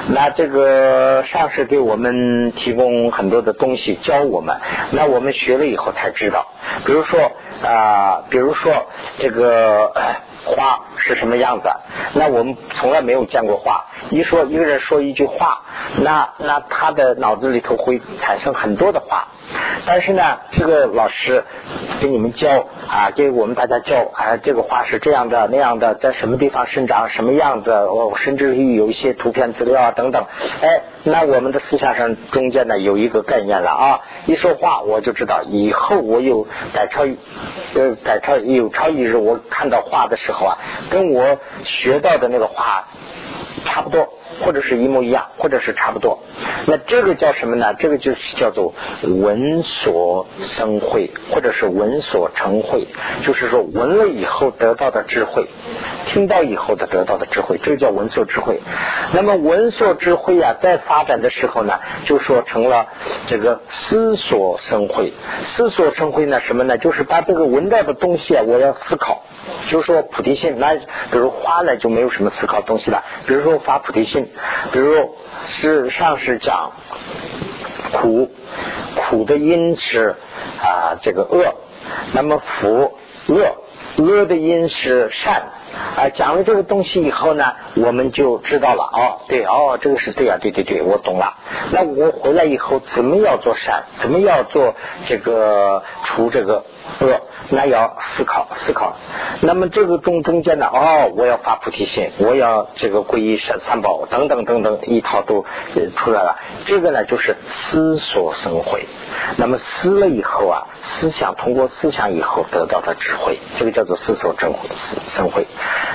[0.10, 4.58] 那这个上师给我们提供很多的东西教我们，
[4.91, 6.47] 那我们学了以后才知道。
[6.86, 7.32] 比如说
[7.63, 9.91] 啊，比如说这个
[10.45, 11.69] 花是什么样子，
[12.13, 13.86] 那我们从来没有见过花。
[14.10, 15.62] 一说一个人说一句话，
[16.02, 19.28] 那那他的脑子里头会产生很多的话。
[19.86, 21.43] 但是呢，这个老师
[22.01, 30.25] 给你们教啊，给我们大家教啊，这个花是这样的那样的，在什么地方生长，什么样子，哦，甚至于有一些图片资料啊等等，
[30.62, 37.05] 哎，那我们的思想上中间呢有一个概念了啊，一说话我就知道，以后我有改朝
[37.73, 40.57] 呃改朝有朝一日我看到画的时候啊，
[40.89, 42.88] 跟我学到的那个画
[43.77, 44.09] 差不多。
[44.43, 46.19] 或者是一模一样，或者是差不多，
[46.67, 47.73] 那这个叫什么呢？
[47.79, 52.87] 这个就是叫做闻所生慧，或者是闻所成慧，
[53.23, 55.47] 就是说闻了以后得到的智慧，
[56.07, 58.59] 听到以后的得到的智慧，这个叫闻所智慧。
[59.13, 62.87] 那么闻所智慧啊，在发展的时候呢，就说成了
[63.29, 65.13] 这个思所生慧。
[65.47, 66.77] 思所生慧呢，什么呢？
[66.77, 69.23] 就是把这个闻到的东西啊，我要思考。
[69.69, 73.03] 就是说菩提心，那比如花呢就没有什么思考东西了。
[73.25, 74.31] 比如说发菩提心，
[74.71, 75.15] 比如
[75.47, 76.71] 是上是讲
[77.93, 78.31] 苦，
[78.95, 80.15] 苦的因是
[80.62, 81.55] 啊这个恶，
[82.13, 83.55] 那么福恶，
[83.97, 85.43] 恶的因是善。
[85.95, 88.83] 啊，讲了这个东西以后呢，我们就知道了。
[88.83, 91.35] 哦，对，哦，这个是对啊，对对对，我懂了。
[91.71, 93.83] 那我回来以后怎么要做善？
[93.95, 94.75] 怎么要做
[95.07, 96.63] 这个除这个
[96.99, 97.21] 恶？
[97.49, 98.95] 那要思考思考。
[99.41, 105.45] 那么这个中中间呢，哦，我要发菩提心，我要这个皈依三三宝等等等等，一套都
[105.95, 106.37] 出来了。
[106.65, 108.85] 这个呢，就是思所生慧。
[109.37, 114.53] 那么思了以后啊，思想通过思想以后得到的智慧，这个叫做思所生
[115.15, 115.45] 生慧。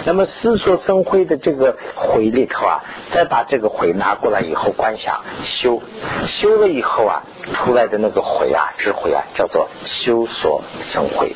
[0.05, 5.83] 那么思所生慧的这个慧里头啊，再把这个慧拿过来以后观想修，
[6.27, 7.23] 修了以后啊，
[7.55, 11.35] 出来的那个慧啊，智慧啊，叫做修所生慧。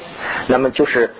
[0.48, 1.14] 那么就是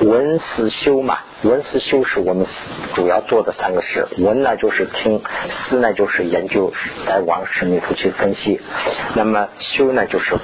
[0.00, 1.18] 闻思修嘛。
[1.42, 2.46] 闻思修是我们
[2.94, 4.06] 主要做的三个事。
[4.18, 6.72] 闻呢就是听，思呢就是研究，
[7.04, 8.60] 在往事里头去分析。
[9.14, 10.36] 那么修呢就是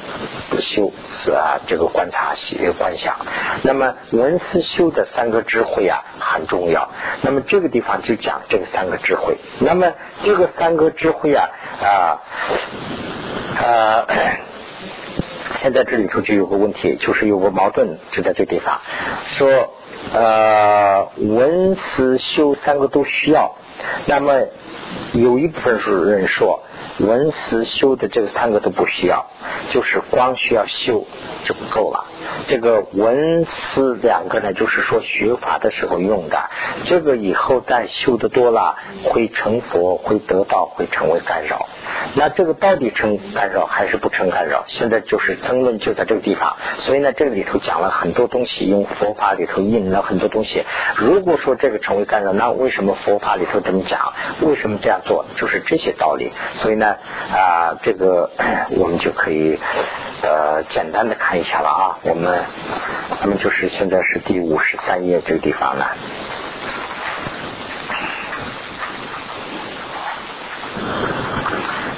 [0.61, 2.35] 修是啊，这个观察、
[2.77, 3.15] 观想。
[3.63, 6.91] 那么闻思修的三个智慧啊很重要。
[7.23, 9.37] 那么这个地方就讲这三个智慧。
[9.61, 9.93] 那么
[10.25, 11.49] 这个三个智慧啊
[11.81, 12.21] 啊
[13.57, 14.07] 啊，
[15.61, 18.81] 现在这里头就有个问题，就是有个矛盾，就在这地方
[19.37, 19.75] 说。
[20.13, 23.57] 呃，文思修三个都需要，
[24.07, 24.47] 那么
[25.13, 26.63] 有一部分是人说
[26.99, 29.27] 文思修的这个三个都不需要，
[29.73, 31.05] 就是光需要修
[31.45, 32.07] 就够了。
[32.49, 36.39] 这个文思两个呢，就是说学法的时候用的，
[36.85, 41.67] 这个以后再修的多了，会成佛，会得到，会成为干扰。
[42.15, 44.65] 那这个到底成干扰还是不成干扰？
[44.69, 46.57] 现在就是争论就在这个地方。
[46.79, 50.65] 所以呢，这个里头讲了很多东西，用佛法里头印了很多东西。
[50.97, 54.13] 如果说这个成为干扰，那为什么佛法里头这么讲？
[54.41, 55.25] 为什么这样做？
[55.37, 56.33] 就是这些道理。
[56.57, 56.97] 所以呢，
[57.33, 58.31] 啊，这个
[58.77, 59.59] 我们就可以
[60.23, 61.99] 呃简单的看一下了啊。
[62.03, 65.97] 我，那么就是现在是第五十三页这个地方了。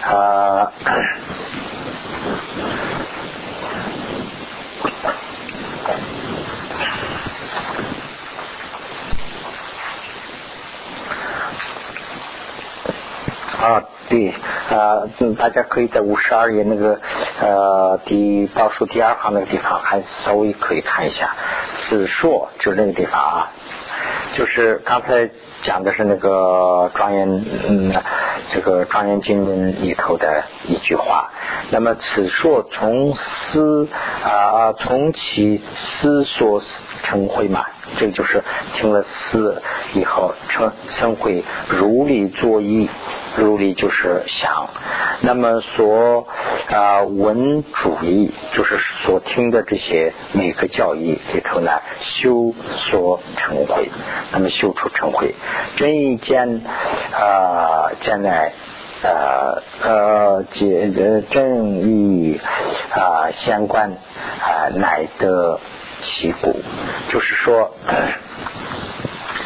[0.03, 0.73] 啊，
[13.61, 14.35] 啊，对，
[14.71, 15.03] 啊，
[15.39, 16.99] 大家可以在五十二页那个
[17.41, 21.35] 呃第倒数第二行那个地方，还稍微可以看一下，
[21.89, 23.51] 子硕就是那个地方啊，
[24.37, 25.31] 就是刚才。
[25.63, 27.93] 讲的是那个庄严，嗯，
[28.51, 31.31] 这个庄严经文里头的一句话。
[31.71, 33.87] 那么此说从思
[34.25, 36.63] 啊，从其思所
[37.03, 37.67] 成慧嘛，
[37.99, 38.43] 这就是
[38.75, 39.63] 听了思
[39.95, 42.89] 以后成生慧，如理作意。
[43.37, 44.69] 如理就是想，
[45.21, 46.27] 那么所
[46.69, 52.53] 啊闻主义就是所听的这些每个教义里头呢，修
[52.91, 53.89] 所成慧，
[54.33, 55.37] 那么修出成慧，
[55.77, 56.61] 真意见
[57.13, 58.53] 啊见来
[59.05, 60.91] 呃呃解
[61.31, 62.41] 正义
[62.91, 65.61] 啊相关啊乃得
[66.03, 66.61] 其故，
[67.11, 67.71] 就是说。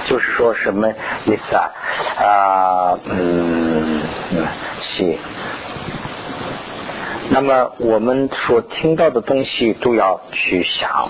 [0.06, 0.90] 就是说什么
[1.24, 1.70] 意思啊？
[2.18, 4.02] 啊，嗯，
[4.82, 5.18] 行。
[7.30, 11.08] 那么我们所听到的东西都要去想，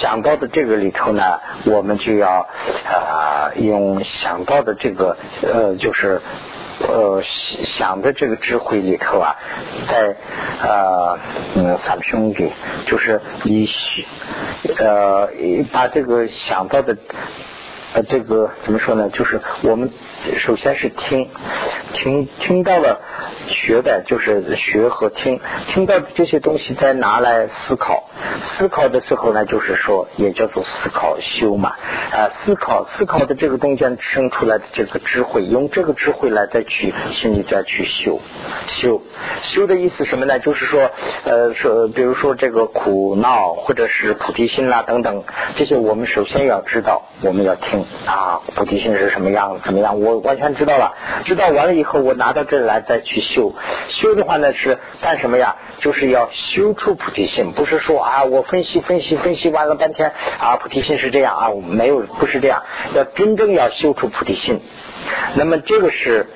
[0.00, 2.46] 想到的这个里头呢，我们就要
[2.86, 6.22] 啊用想到的这个呃，就是
[6.88, 7.22] 呃
[7.78, 9.36] 想的这个智慧里头啊，
[9.88, 10.16] 在
[10.62, 11.18] 呃
[11.54, 12.52] 嗯三兄弟，
[12.86, 13.68] 就是你
[14.78, 15.28] 呃
[15.70, 16.96] 把这个想到的。
[17.94, 19.08] 呃，这个怎么说呢？
[19.08, 19.90] 就是我们
[20.38, 21.28] 首先是听，
[21.94, 23.00] 听听到了
[23.48, 31.70] 学的，就是学和听，听到的这些东西再拿来思考，思考的时候呢，就是说也叫做思考修嘛
[32.12, 38.20] 啊，思考思考的这个东西生出来的这个智慧，用这个智慧来再去心里再去修
[38.66, 39.00] 修
[39.54, 40.38] 修的意思什么呢？
[40.40, 40.90] 就是说
[41.24, 45.24] 呃说，比如说这个苦恼或者是菩提心啦等等，
[45.56, 47.77] 这些我们首先要知道，我们要听。
[48.06, 49.58] 啊，菩提心是什么样？
[49.62, 50.00] 怎么样？
[50.00, 50.94] 我完全知道了。
[51.24, 53.54] 知道完了以后，我拿到这里来再去修。
[53.88, 55.56] 修的话呢，是干什么呀？
[55.80, 62.62] 就是要修出菩提心，不是说啊，我分析分析分析完了半天啊，菩提心是这样啊，没有，不是这样。
[62.94, 64.60] 要真正要修出菩提心，
[65.34, 66.26] 那么这个是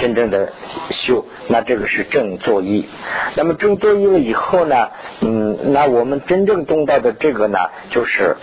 [0.00, 0.52] 真正的
[0.90, 2.86] 修，那这个是正作意。
[3.36, 4.88] 那么正作意了以后呢，
[5.20, 7.58] 嗯，那我们真正动到的这个呢，
[7.90, 8.36] 就是。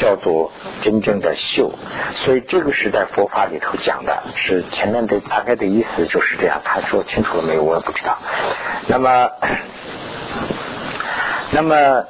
[0.00, 1.72] 叫做真正的秀，
[2.24, 6.60] 所以这个是在佛法里头讲的，是前面的大概的意思就是这样。
[6.64, 7.62] 他说清楚了没有？
[7.62, 8.18] 我也不知道。
[8.86, 9.30] 那么，
[11.50, 12.04] 那么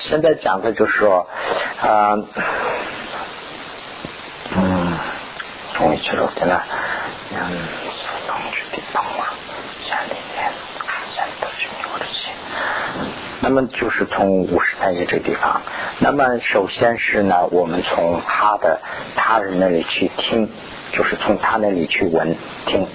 [0.00, 1.26] 现在讲的就是说，
[1.80, 2.18] 啊，
[4.56, 4.98] 嗯，
[5.74, 6.64] 终于去了，对了，
[7.32, 7.83] 嗯。
[13.44, 15.60] 那么就是从五十三页这个地方，
[15.98, 18.80] 那么首先是呢，我们从他的
[19.14, 20.48] 他人那里去听
[20.94, 22.86] 就是从他那里去闻听，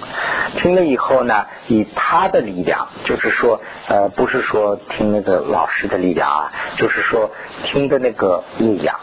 [0.56, 7.30] 听了以后呢，以他的力量，就是说呃，不是说听那个老师的力量啊，就是说
[7.62, 8.96] 听的那个力量，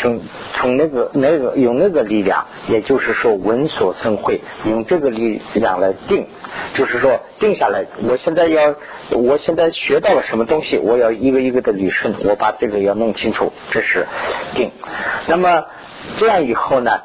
[0.00, 0.20] 从
[0.54, 6.26] 从那个那个用那个力量，也就是说闻所生慧，用这个力量来定，
[6.74, 8.74] 就是说定下来，我现在要，
[9.10, 14.06] 我现在学到了什么东西，我要一个一个的捋顺，我把这个要弄清楚，这是
[14.54, 14.72] 定。
[15.28, 15.64] 那么
[16.18, 17.02] 这样以后呢，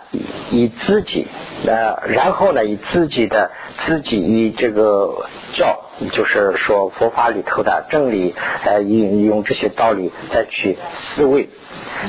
[0.52, 1.28] 以自己
[1.66, 5.80] 呃，然后呢，以自己的自己以这个教，
[6.12, 8.34] 就是说佛法里头的正理，
[8.66, 11.50] 呃，用用这些道理再去思维。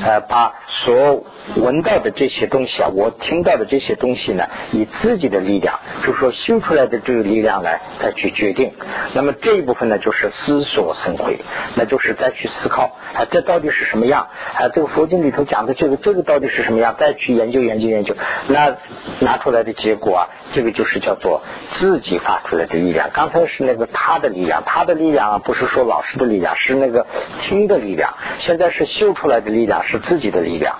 [0.03, 1.23] 呃，把所
[1.55, 8.73] 闻到的这些东西啊，我听到的这些东西呢，以自己的力量，就是说修出来的这个力量来再去决定。
[9.13, 11.39] 那么这一部分呢，就是思索生慧，
[11.75, 14.27] 那就是再去思考啊，这到底是什么样？
[14.55, 16.95] 啊，这个佛经里头讲的这个这个到底是什么样？
[16.97, 18.15] 再去研究研究研究，
[18.47, 18.77] 那
[19.19, 21.41] 拿出来的结果啊，这个就是叫做
[21.73, 23.09] 自己发出来的力量。
[23.13, 27.05] 刚才是那个他的力量，他的力量啊，不是说老师的力量，是那个
[27.41, 28.15] 听的力量。
[28.39, 29.74] 现在是修出来的力量。
[29.83, 30.75] 是自己的力量。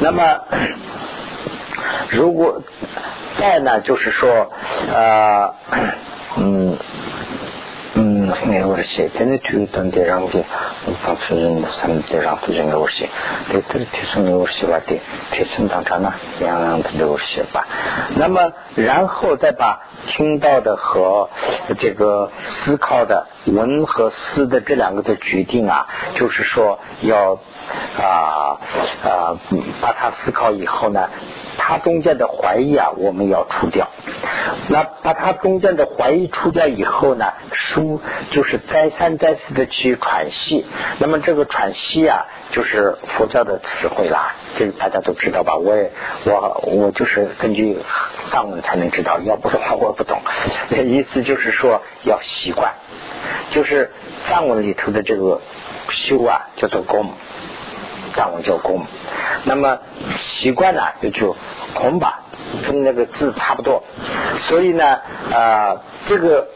[0.00, 0.40] 那么，
[2.10, 2.62] 如果
[3.38, 4.50] 再呢，就是说，
[4.92, 5.54] 呃，
[6.38, 6.78] 嗯。
[7.98, 10.44] 嗯，那我是真的去当地让的，
[11.02, 13.06] 放出人三地让出人我是，
[13.50, 15.00] 对这提升我是吧的，
[15.32, 17.66] 提升当场呢，两样的我是吧。
[18.14, 21.30] 那么，然后再把听到的和
[21.78, 27.40] 这个思考的闻和思的这两个的决定啊，就是说要
[27.98, 28.58] 啊
[29.04, 29.40] 啊
[29.80, 31.08] 把它思考以后呢。
[31.58, 33.88] 他中间的怀疑啊，我们要除掉。
[34.68, 38.00] 那把他中间的怀疑除掉以后呢，书
[38.30, 40.66] 就是再三再四的去喘息。
[40.98, 45.56] 那么这个喘息啊，就是佛教的词汇啦，这个大家都知道吧？
[45.56, 45.90] 我也
[46.26, 47.78] 我我就是根据
[48.30, 50.20] 藏文才能知道，要不的话我不懂。
[50.70, 52.74] 意思就是说要习惯，
[53.50, 53.90] 就是
[54.28, 55.40] 藏文里头的这个
[55.88, 57.14] 修啊，叫做功。
[58.16, 58.84] 藏文叫功，
[59.44, 59.78] 那么
[60.18, 61.36] 习惯呢就就
[61.74, 62.22] 空吧，
[62.66, 63.84] 跟那个字差不多。
[64.48, 64.98] 所以呢，
[65.32, 65.76] 啊，
[66.08, 66.48] 这个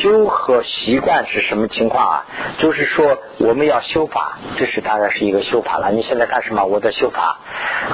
[0.00, 2.26] 修和习惯是什么情况啊？
[2.58, 5.90] 就是说我们要修法，这是当然是一个修法了。
[5.92, 6.64] 你现在干什么？
[6.64, 7.38] 我在修法。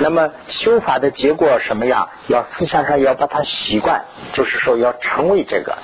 [0.00, 2.08] 那么修法的结果什么样？
[2.26, 5.78] 要思想上要把它习惯，就是说要成为这个。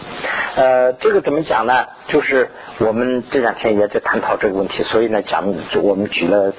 [0.57, 1.87] 呃，这个怎么讲呢？
[2.09, 5.45] 就是我们这两天也在探讨这个问题，所以呢，讲
[5.83, 6.53] 我们举了。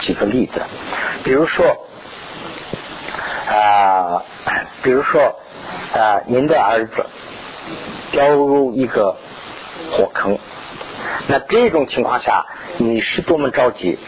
[0.00, 0.62] 举个例子，
[1.24, 1.86] 比如说
[3.48, 4.22] 啊，
[4.82, 5.36] 比如说
[5.94, 7.06] 啊，您的儿子
[8.10, 9.16] 掉入一个
[9.90, 10.38] 火坑，
[11.28, 12.46] 那这种情况下，
[12.78, 13.98] 你是多么着急？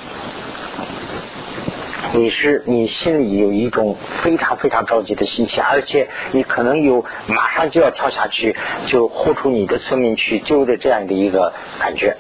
[2.15, 8.57] 你是你心里有一种非常非常着急的心情，而且你可能有马上就要跳下去，
[8.87, 12.17] 就豁出你的生命去救的这样的一个感觉。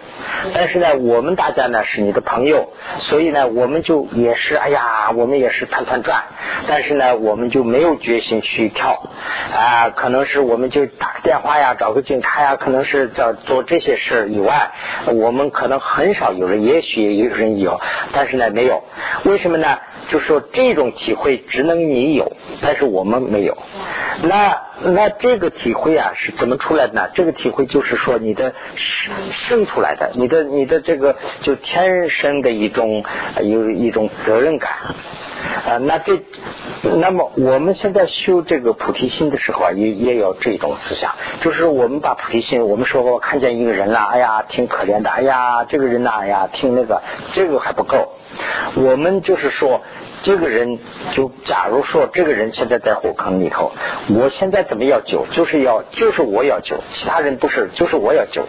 [0.54, 2.68] 但是呢，我们大家呢是你的朋友，
[3.00, 6.24] 所以呢，我们就也是哎呀，我们也是团团转。
[6.66, 9.10] 但是呢，我们就没有决心去跳
[9.54, 14.72] 啊，可能是我们就打个电话呀，找个警察呀，可能是在做这些事以外，
[15.06, 17.80] 我们可能很少有人，也许有人有，
[18.12, 18.82] 但是呢，没有。
[19.24, 19.67] 为什么呢？
[20.08, 23.56] 就说这种体会只能你有，但是我们没有。
[24.22, 27.08] 那那这个体会啊是怎么出来的呢？
[27.14, 33.04] 这个体会就是说你的生生出来的，你的你的这个就天生的一种
[33.42, 34.72] 有一种责任感
[35.66, 35.78] 啊。
[35.78, 36.20] 那这
[36.82, 48.14] 那么我们现在修这个菩提心的时候啊，也也有这种思想，就是我们把菩提心，我们说我看见一个人了，哎呀挺可怜的，哎呀这个人呐，哎呀挺那个，这个还不够。
[48.76, 49.80] 我们就是说。
[50.22, 50.78] 这个人
[51.12, 53.72] 就假如说这个人现在在火坑里头，
[54.08, 55.26] 我现在怎么要救？
[55.32, 58.44] 就是要就是我要救，其他人不是，就是我要救。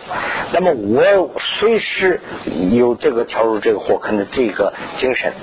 [0.51, 2.21] 那么我随时
[2.71, 5.34] 有这个跳入这个火坑的这个精神。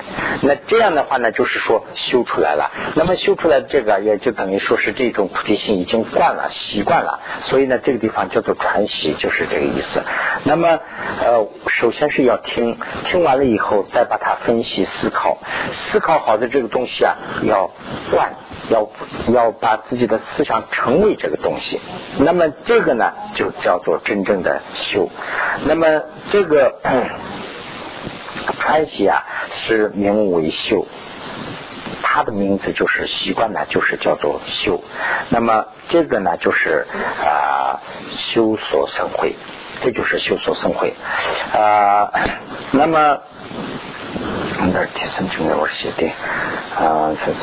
[0.43, 2.71] 那这样的话呢，就是说修出来了。
[2.95, 7.21] 那么修出来这个也就等于说是这种菩提心已经惯了、习惯了。
[7.43, 10.03] 所以呢，这个地方叫做传习，就是这个意思。
[10.45, 10.79] 那么
[11.25, 15.39] 呃，首先是要听，听完了以后再把它分析、思考、
[15.73, 16.16] 思考。
[16.19, 17.71] 好的，这个东西啊，要
[18.11, 18.33] 惯，
[18.69, 18.89] 要
[19.33, 21.81] 要把自己的思想成为这个东西。
[22.19, 25.09] 那么这个呢，就叫做真正的修。
[25.67, 26.79] 那么这个
[28.61, 30.87] 川西啊，是名为修，
[32.03, 34.83] 它的名字就是习惯呢，就是叫做修。
[35.31, 36.87] 那么这个呢，就是
[37.25, 39.35] 啊，修所生慧，
[39.81, 40.95] 这就是修所生慧
[41.53, 42.11] 啊。
[42.73, 43.19] 那么。
[44.59, 46.07] 那提升就我写的
[46.77, 47.39] 啊，这是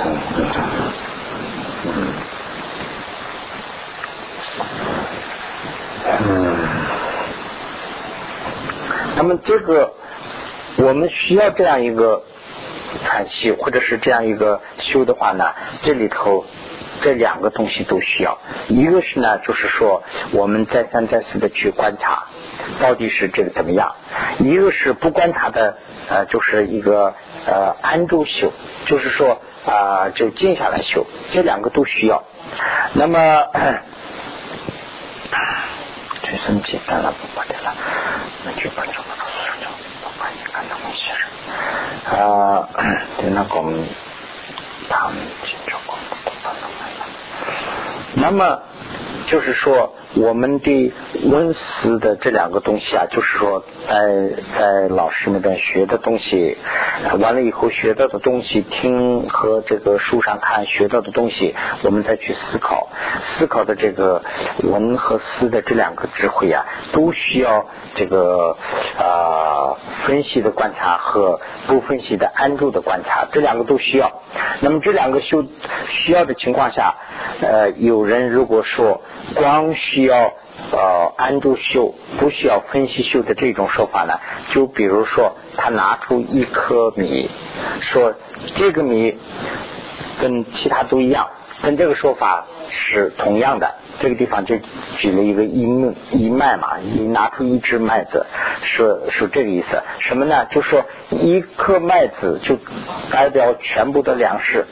[6.25, 6.55] 嗯，
[9.15, 9.93] 那么这个
[10.77, 12.21] 我们需要这样一个
[13.05, 15.45] 喘息，或者是这样一个修的话呢，
[15.81, 16.45] 这里头
[17.01, 18.37] 这两个东西都需要。
[18.67, 22.25] 一个是呢，就是说我们再三再四的去观察，
[22.79, 23.95] 到底是这个怎么样；
[24.39, 25.77] 一个是不观察的，
[26.09, 27.13] 呃，就是一个
[27.45, 28.51] 呃安住修，
[28.85, 32.23] 就是说啊，就静下来修，这两个都需要。
[32.93, 33.47] 那么。
[36.21, 37.75] 最生简单了，不管的了，
[38.45, 39.69] 那就把这个都说掉，
[40.01, 41.27] 不管你看怎么写上。
[42.17, 42.69] 啊，
[43.19, 43.85] 对那个我们
[44.89, 45.15] 他们
[45.45, 45.82] 清楚过，不管怎么样。
[48.15, 48.59] 那么
[49.27, 49.93] 就是说。
[50.15, 50.93] 我们的
[51.23, 56.55] 温思的这两个东西啊，就是说，在在老师那边学的东西，
[57.19, 62.89] 完了以后学到的东西，听和这个书上看学到的东西，我们再去思考，
[63.21, 64.21] 思考的这个
[64.61, 67.65] 文和思的这两个智慧啊，都需要
[67.95, 68.55] 这个
[68.99, 69.73] 啊
[70.05, 74.21] 分析的观察和不分析的安住的观察，这两个都需要。
[74.59, 75.43] 那么这两个修
[75.89, 76.93] 需要的情况下，
[77.41, 79.01] 呃，有人如果说
[79.35, 80.33] 光需要
[80.71, 84.19] 呃安住修，不需要分析修的这种说法呢？
[84.51, 87.29] 就比如说，他拿出一颗米，
[87.81, 88.13] 说
[88.55, 89.17] 这个米
[90.21, 91.29] 跟其他都一样，
[91.61, 93.75] 跟这个说法是同样的。
[93.99, 94.57] 这个地方就
[94.97, 95.61] 举了一个一
[96.11, 98.25] 一麦嘛，你拿出一只麦子，
[98.63, 100.45] 说说这个意思，什么呢？
[100.45, 102.57] 就说一颗麦子就
[103.11, 104.65] 代表全部的粮食。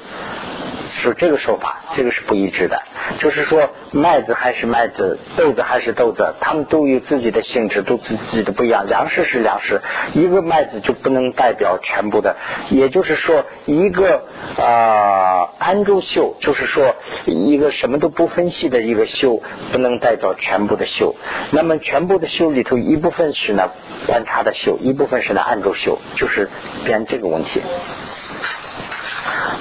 [0.92, 2.82] 是这个说法，这个是不一致的。
[3.18, 8.86] 就是说，麦子还是麦子，豆子还是豆子，它们都有自己的性质，都自己的不一样。
[8.86, 9.82] 粮食是粮食，
[10.14, 12.36] 一个麦子就不能代表全部的。
[12.70, 14.24] 也就是说，一个
[14.58, 21.16] 啊安住秀，就是说一个什么都不分析的一个秀，不能代表全部的秀。
[21.52, 23.72] 那么全部的秀里头，一部分是呢
[24.08, 26.50] 观察的秀，一部分是呢安住秀，就是
[26.86, 27.62] 编这个问题。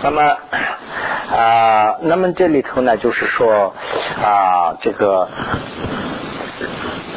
[0.02, 0.36] 那么
[1.30, 3.74] 啊，那么这里头呢，就是说
[4.22, 5.28] 啊，这个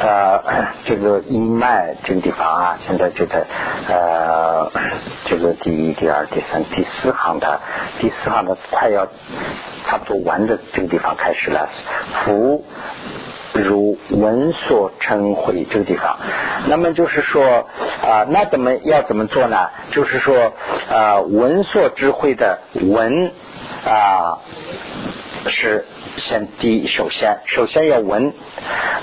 [0.00, 0.42] 呃，
[0.84, 3.44] 这个一脉这个地方啊，现在就在
[3.88, 4.70] 呃，
[5.26, 7.60] 这个第一、第二、第三、第四行的
[7.98, 9.06] 第四行的快要
[9.84, 11.68] 差不多完的这个地方开始了，
[12.24, 12.64] 福。
[13.56, 16.18] 如文所称会这个地方，
[16.66, 17.68] 那么就是说
[18.02, 19.70] 啊，那怎么要怎么做呢？
[19.92, 20.52] 就是说
[20.90, 23.30] 啊，文所智慧的文
[23.86, 24.40] 啊
[25.50, 25.84] 是
[26.16, 28.32] 先第一，首先首先要闻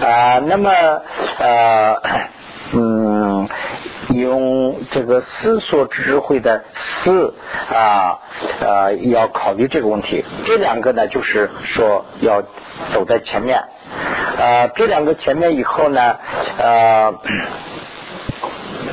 [0.01, 0.71] 啊，那么
[1.39, 1.95] 呃
[2.73, 3.49] 嗯，
[4.09, 7.35] 用这个思索智慧的思
[7.69, 8.19] 啊
[8.61, 12.41] 呃要考虑这个问题，这两个呢就是说要
[12.93, 13.63] 走在前面。
[14.37, 16.15] 呃，这两个前面以后呢，
[16.57, 17.13] 呃，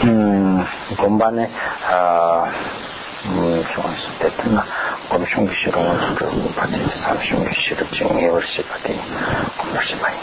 [0.01, 0.66] 嗯，
[0.99, 1.46] 我们把呢，
[1.88, 2.49] 呃，
[3.30, 4.64] 嗯，什么是对的呢？
[5.11, 8.97] 我们兄弟学的，我们这个把这三个兄弟学的经验我写不定，
[9.59, 10.15] 我们写不定。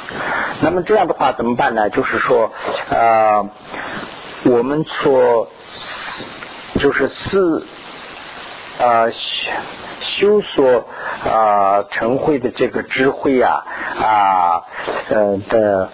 [0.62, 1.90] 那么这样的话怎么办呢？
[1.90, 2.52] 就是说，
[2.90, 3.50] 呃，
[4.44, 5.48] 我们说，
[6.80, 7.66] 就是四，
[8.80, 9.12] 呃。
[10.18, 10.86] 修所
[11.26, 13.66] 啊成慧的这个智慧啊
[14.02, 14.64] 啊
[15.10, 15.90] 呃的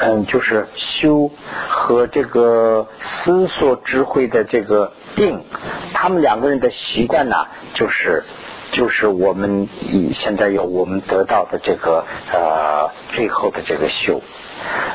[0.00, 1.30] 嗯就是修
[1.68, 5.44] 和这个思索智慧的这个定，
[5.92, 8.24] 他们两个人的习惯呢，就是
[8.72, 14.20] 就是我们以现在有我们得到的这个呃最后的这个修。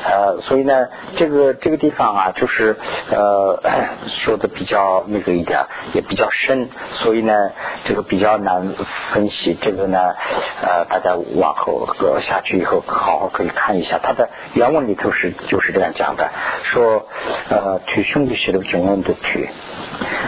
[0.04, 2.76] 呃，所以呢，这个这个地方啊，就是
[3.10, 3.60] 呃
[4.24, 6.68] 说的比较那个一点，也比较深，
[7.02, 7.50] 所以呢，
[7.84, 8.74] 这个比较难
[9.12, 9.56] 分析。
[9.60, 10.14] 这个呢，
[10.62, 11.88] 呃，大家往后
[12.22, 16.30] 下去以后，好好可以看一下，它的原文里头是就是这样讲的，
[16.64, 17.06] 说
[17.48, 19.48] 呃，取兄弟写的中文的取。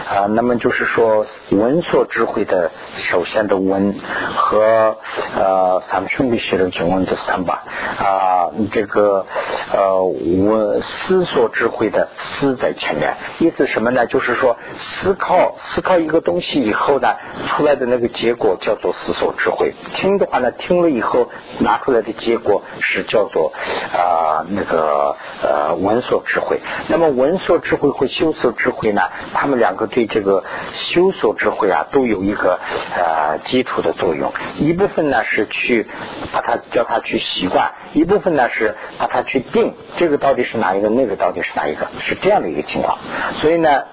[0.09, 2.69] 啊，那么就是说文所智慧的
[3.09, 3.95] 首先的文
[4.35, 4.97] 和
[5.35, 7.63] 呃咱们兄弟写的中文的三吧
[7.97, 9.22] 啊，这个
[9.71, 14.05] 呃我思索智慧的思在前面，意思什么呢？
[14.07, 17.15] 就是说思考思考一个东西以后呢，
[17.47, 19.73] 出来的那个结果叫做思索智慧。
[19.95, 23.53] 听的话呢，听了以后拿出来的结果是叫做
[23.93, 26.59] 啊那个呃文所智慧。
[26.87, 29.01] 那么文所智慧和修所智慧呢，
[29.33, 30.43] 他们两个对这个
[30.73, 32.59] 修所智慧啊，都有一个
[32.95, 34.31] 呃基础的作用。
[34.59, 35.87] 一部分呢是去
[36.31, 39.73] 把它叫它去习惯，一部分呢是把他去定。
[39.97, 40.89] 这个到底是哪一个？
[40.89, 41.87] 那个到底是哪一个？
[42.01, 42.97] 是这样的一个情况。
[43.39, 43.83] 所以呢，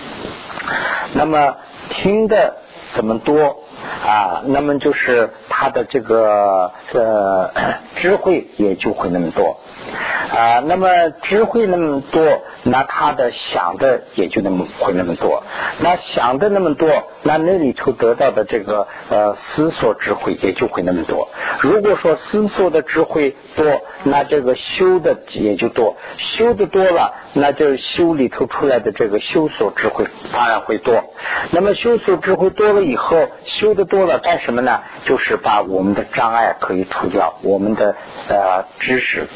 [1.12, 1.56] 那么
[1.90, 2.56] 听的
[2.92, 3.64] 怎么多，
[4.06, 7.50] 啊，那么就是他的这个呃
[7.96, 9.58] 智慧也就会那么多
[9.90, 15.42] 啊，那么智慧那么多，那他的想的也就那么会那么多，
[15.80, 16.88] 那想的那么多，
[17.22, 21.28] 那那里头得到的这个呃思索智慧也就会那么多。
[21.60, 31.12] 如果说思索的智慧多，那这个修的也就多，修的多了，那就修里头出来的这个修所智慧当然会多。
[31.50, 34.80] 那么修所智慧多了以后，修的多了干什么呢？
[35.04, 37.96] 就是把我们的障碍可以除掉，我们的
[38.28, 39.26] 呃知识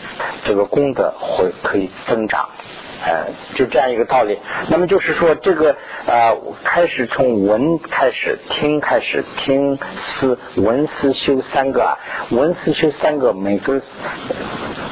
[0.44, 2.48] 这个功德会可以增长。
[3.06, 4.38] 呃，就这样一个道理。
[4.68, 5.76] 那么就是说，这个
[6.06, 6.34] 呃，
[6.64, 11.98] 开始从闻开始，听开始，听思闻思修三个啊，
[12.30, 13.82] 闻思修三个，每个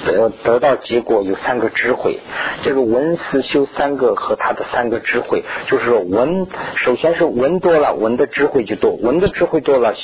[0.04, 2.20] 得得到结果有三个智慧。
[2.62, 6.46] 这个闻思修三个和他的三个智慧，就是说闻，
[6.76, 9.94] 首先是闻多了，闻的智慧就多；闻的智慧多了，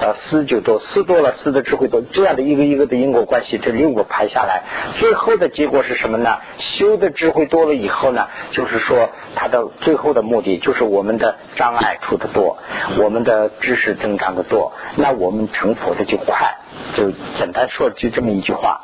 [0.00, 2.00] 呃，思就多；思多了，思的智慧多。
[2.12, 4.62] 这样的一个一个的因果关系，这六个排下来，
[5.00, 6.38] 最后的结果是什么呢？
[6.58, 7.55] 修的智慧多。
[7.56, 12.58] 多了以后呢，就是说，它的最后的目的就是我们的障碍出的多，
[12.98, 16.58] 我们的知识增长的多，那我们成佛的就快。
[16.94, 18.82] 就简单说，就这么一句话。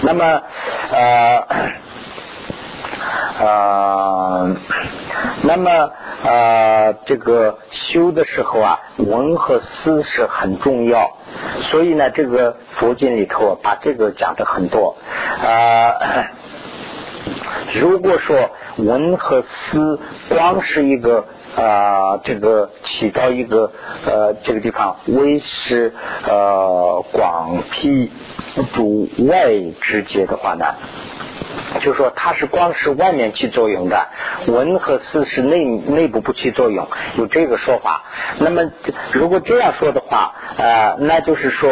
[0.00, 0.42] 那么，
[0.92, 1.44] 呃，
[3.40, 4.56] 呃，
[5.42, 5.90] 那么
[6.22, 11.18] 呃，这个修的时候啊，闻和思是很重要，
[11.62, 14.96] 所以呢，这个佛经里头把这个讲的很多
[15.42, 15.94] 啊。
[17.80, 19.98] 如果说文和思
[20.28, 21.24] 光是一个
[21.56, 23.70] 啊，这个起到一个
[24.06, 25.92] 呃这个地方为是
[26.28, 28.10] 呃广辟
[28.74, 30.66] 主外之节的话呢？
[31.80, 34.06] 就是说，它是光是外面起作用的，
[34.46, 38.04] 文和思是内内部不起作用，有这个说法。
[38.38, 38.70] 那么，
[39.12, 41.70] 如果这样说的话，呃，那就是说，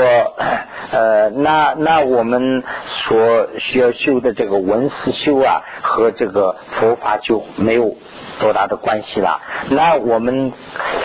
[0.90, 7.96] 呃，那那我们所需要修的这个文思修啊，和这个佛法就没有
[8.38, 9.40] 多大的关系了。
[9.70, 10.52] 那我们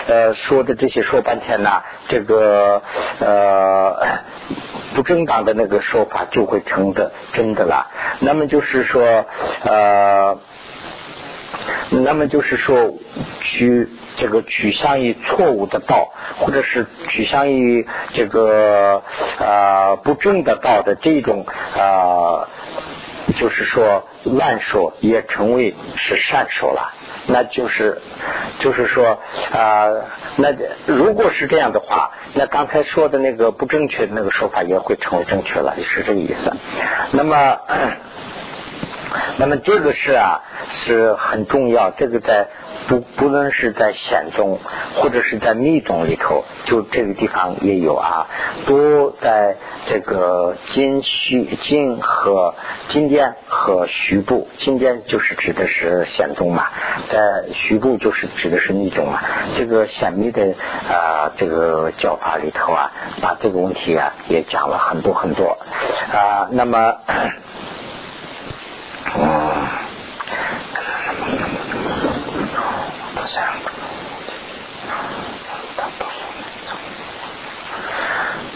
[0.06, 2.82] 呃说的这些说半天呢，这个
[3.20, 4.18] 呃。
[4.94, 7.86] 不正当的那个说法就会成的真的了。
[8.20, 9.26] 那么就是说，
[9.62, 10.38] 呃，
[11.90, 12.94] 那么就是说，
[13.42, 16.08] 取这个取向于错误的道，
[16.38, 19.02] 或者是取向于这个
[19.38, 22.48] 呃不正的道的这种呃，
[23.38, 26.92] 就是说乱说也成为是善说了。
[27.26, 28.00] 那就是，
[28.58, 29.18] 就是说
[29.52, 29.88] 啊，
[30.36, 30.48] 那
[30.86, 36.52] 如果是这样的话，那刚才说的那个不正确的那个说法也会成为正确了，是这个意思。
[37.12, 37.58] 那么，
[39.36, 40.40] 那么这个事啊，
[40.84, 42.48] 是很重要，这个在。
[42.88, 44.58] 不不论是在显宗
[44.96, 48.26] 或者是在密宗里头，就这个地方也有啊，
[48.66, 52.54] 都在这个金虚金和
[52.90, 56.68] 经典和虚部，经典就是指的是显宗嘛，
[57.08, 59.20] 在虚部就是指的是密宗嘛。
[59.56, 60.54] 这个显密的
[60.88, 65.58] 啊这个教法里头啊，把这个问题啊也讲了很多很多
[66.10, 66.48] 啊。
[66.50, 66.96] 那么，
[69.14, 69.47] 嗯。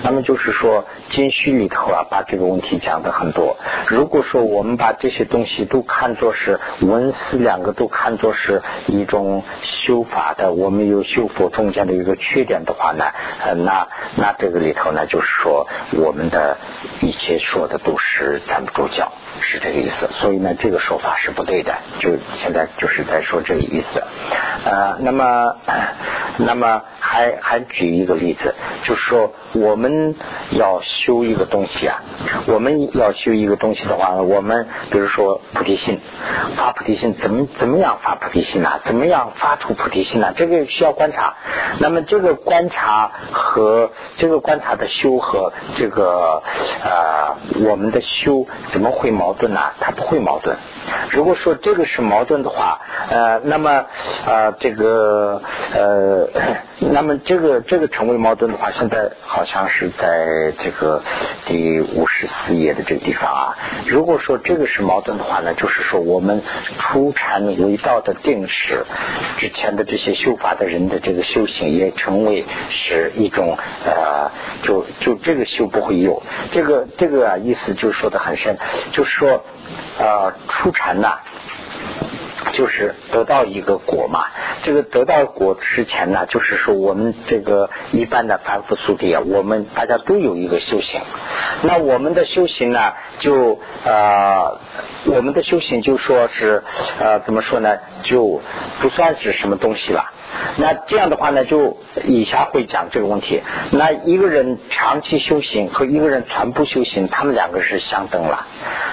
[0.03, 3.57] 那么就是说，经虚里头啊，把这个问题讲的很多。
[3.87, 13.05] 如果说我们把这些东西都看作是文思两个都看作是一种修法的，我们有修佛中间的一个缺点的话呢，
[13.45, 16.57] 呃，那那这个里头呢，就是说我们的
[17.01, 20.09] 一切说的都是站不住脚，是这个意思。
[20.13, 21.79] 所以呢，这个说法是不对的。
[22.01, 24.03] 就现在就是在说这个意思。
[24.65, 25.57] 呃，那么
[26.39, 28.55] 那么还还举一个例子，
[28.85, 30.15] 就是说我们。
[30.53, 32.03] 要修一个东西啊，
[32.47, 35.99] 我们要修一个东西的话，我们比如说菩提心，
[36.57, 38.81] 发菩提心怎么怎么样发菩提心呢？
[38.85, 40.35] 怎么样发出菩提心呢？
[40.37, 41.35] 这个需要观察。
[41.79, 46.43] 那么这个观察和这个观察的修和这个
[46.85, 49.61] 呃我们的修怎么会矛盾呢？
[49.81, 50.57] 它不会矛盾。
[51.11, 53.87] 如果说这个是矛盾的话，呃，那么
[54.27, 55.41] 呃这个
[55.75, 56.29] 呃，
[56.93, 59.91] 那么这个这个成为矛盾的话，现在好像是。
[59.99, 61.03] 在这个
[61.47, 63.57] 第五十四页的这个地方啊。
[63.87, 66.43] 如果说这个是矛盾的话呢，就是说我们
[66.79, 68.85] 初禅为道的定式
[69.39, 74.31] 之前的这些修法的人的这个修行也成为是一种呃，
[74.63, 78.57] 就就这个修不会有这个这个啊意思就说的很深，
[78.93, 79.45] 就是说
[79.99, 81.19] 呃初禅呐。
[82.53, 84.27] 就是得到一个果嘛。
[84.63, 91.01] 这个得到果之前呢，就是说我们这个一般的凡夫俗地啊，我们大家都有一个修行。
[91.63, 94.59] 那我们的修行呢，就呃，
[95.07, 96.63] 我们的修行就说是
[96.99, 98.41] 呃，怎么说呢，就
[98.81, 100.11] 不算是什么东西了。
[100.57, 103.43] 那这样的话呢，就以下会讲这个问题。
[103.71, 108.47] 那一个人长期修行和一个人全部修行，他们两个是相等了。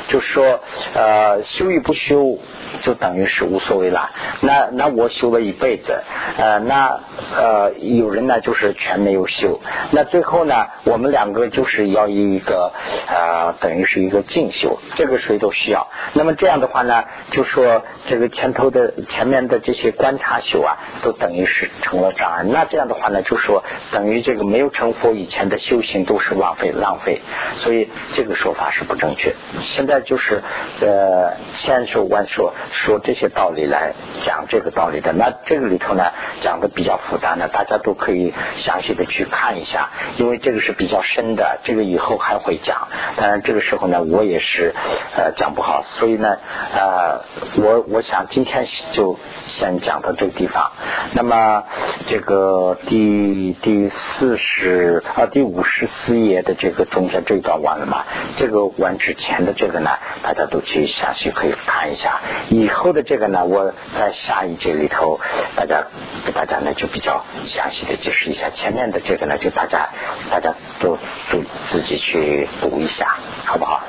[0.10, 0.60] 就说，
[0.96, 2.38] 呃，修与不修，
[2.82, 4.10] 就等于是无所谓了。
[4.42, 6.02] 那那我修了一辈子，
[6.38, 7.00] 呃，那
[7.38, 9.62] 呃有人呢就是全没有修。
[9.92, 12.74] 那最后呢，我们两个就是要一个
[13.08, 15.88] 呃，等于是一个进修，这个谁都需要。
[16.14, 21.14] 那么这样的话呢，就说这个前头的前面的这些观察修啊，都。
[21.20, 27.20] 等于是成了障碍，那这样的话呢，就说等于这个没有成佛以前的修行都是浪费浪费，
[27.58, 29.36] 所以这个说法是不正确。
[29.76, 30.42] 现在就是
[30.82, 33.94] 呃千说万说说这些道理来
[34.26, 36.04] 讲这个道理的，那这个里头呢
[36.42, 38.34] 讲的比较复杂呢，大家都可以
[38.64, 42.88] 详细的去看一下，因为这个是比较深的，这个以后还会讲。
[43.18, 44.74] 当然这个时候呢，我也是
[45.16, 46.38] 呃讲不好，所以呢
[46.74, 47.22] 呃
[47.62, 50.72] 我我想今天就先讲到这个地方。
[51.14, 51.64] 那么
[52.08, 58.04] 这个第第四十啊第五十四页的这个中间这一段完了嘛？
[58.38, 62.20] 这个完之前的这个大家都去详细可以看一下。
[62.50, 65.20] 以后的这个呢，我在下一节里头，
[65.56, 65.86] 大家
[66.26, 68.50] 给大家呢就比较详细的解释一下。
[68.50, 69.90] 前面的这个呢，就大家
[70.30, 70.98] 大家都
[71.32, 73.84] 都自己去读一下，好不好？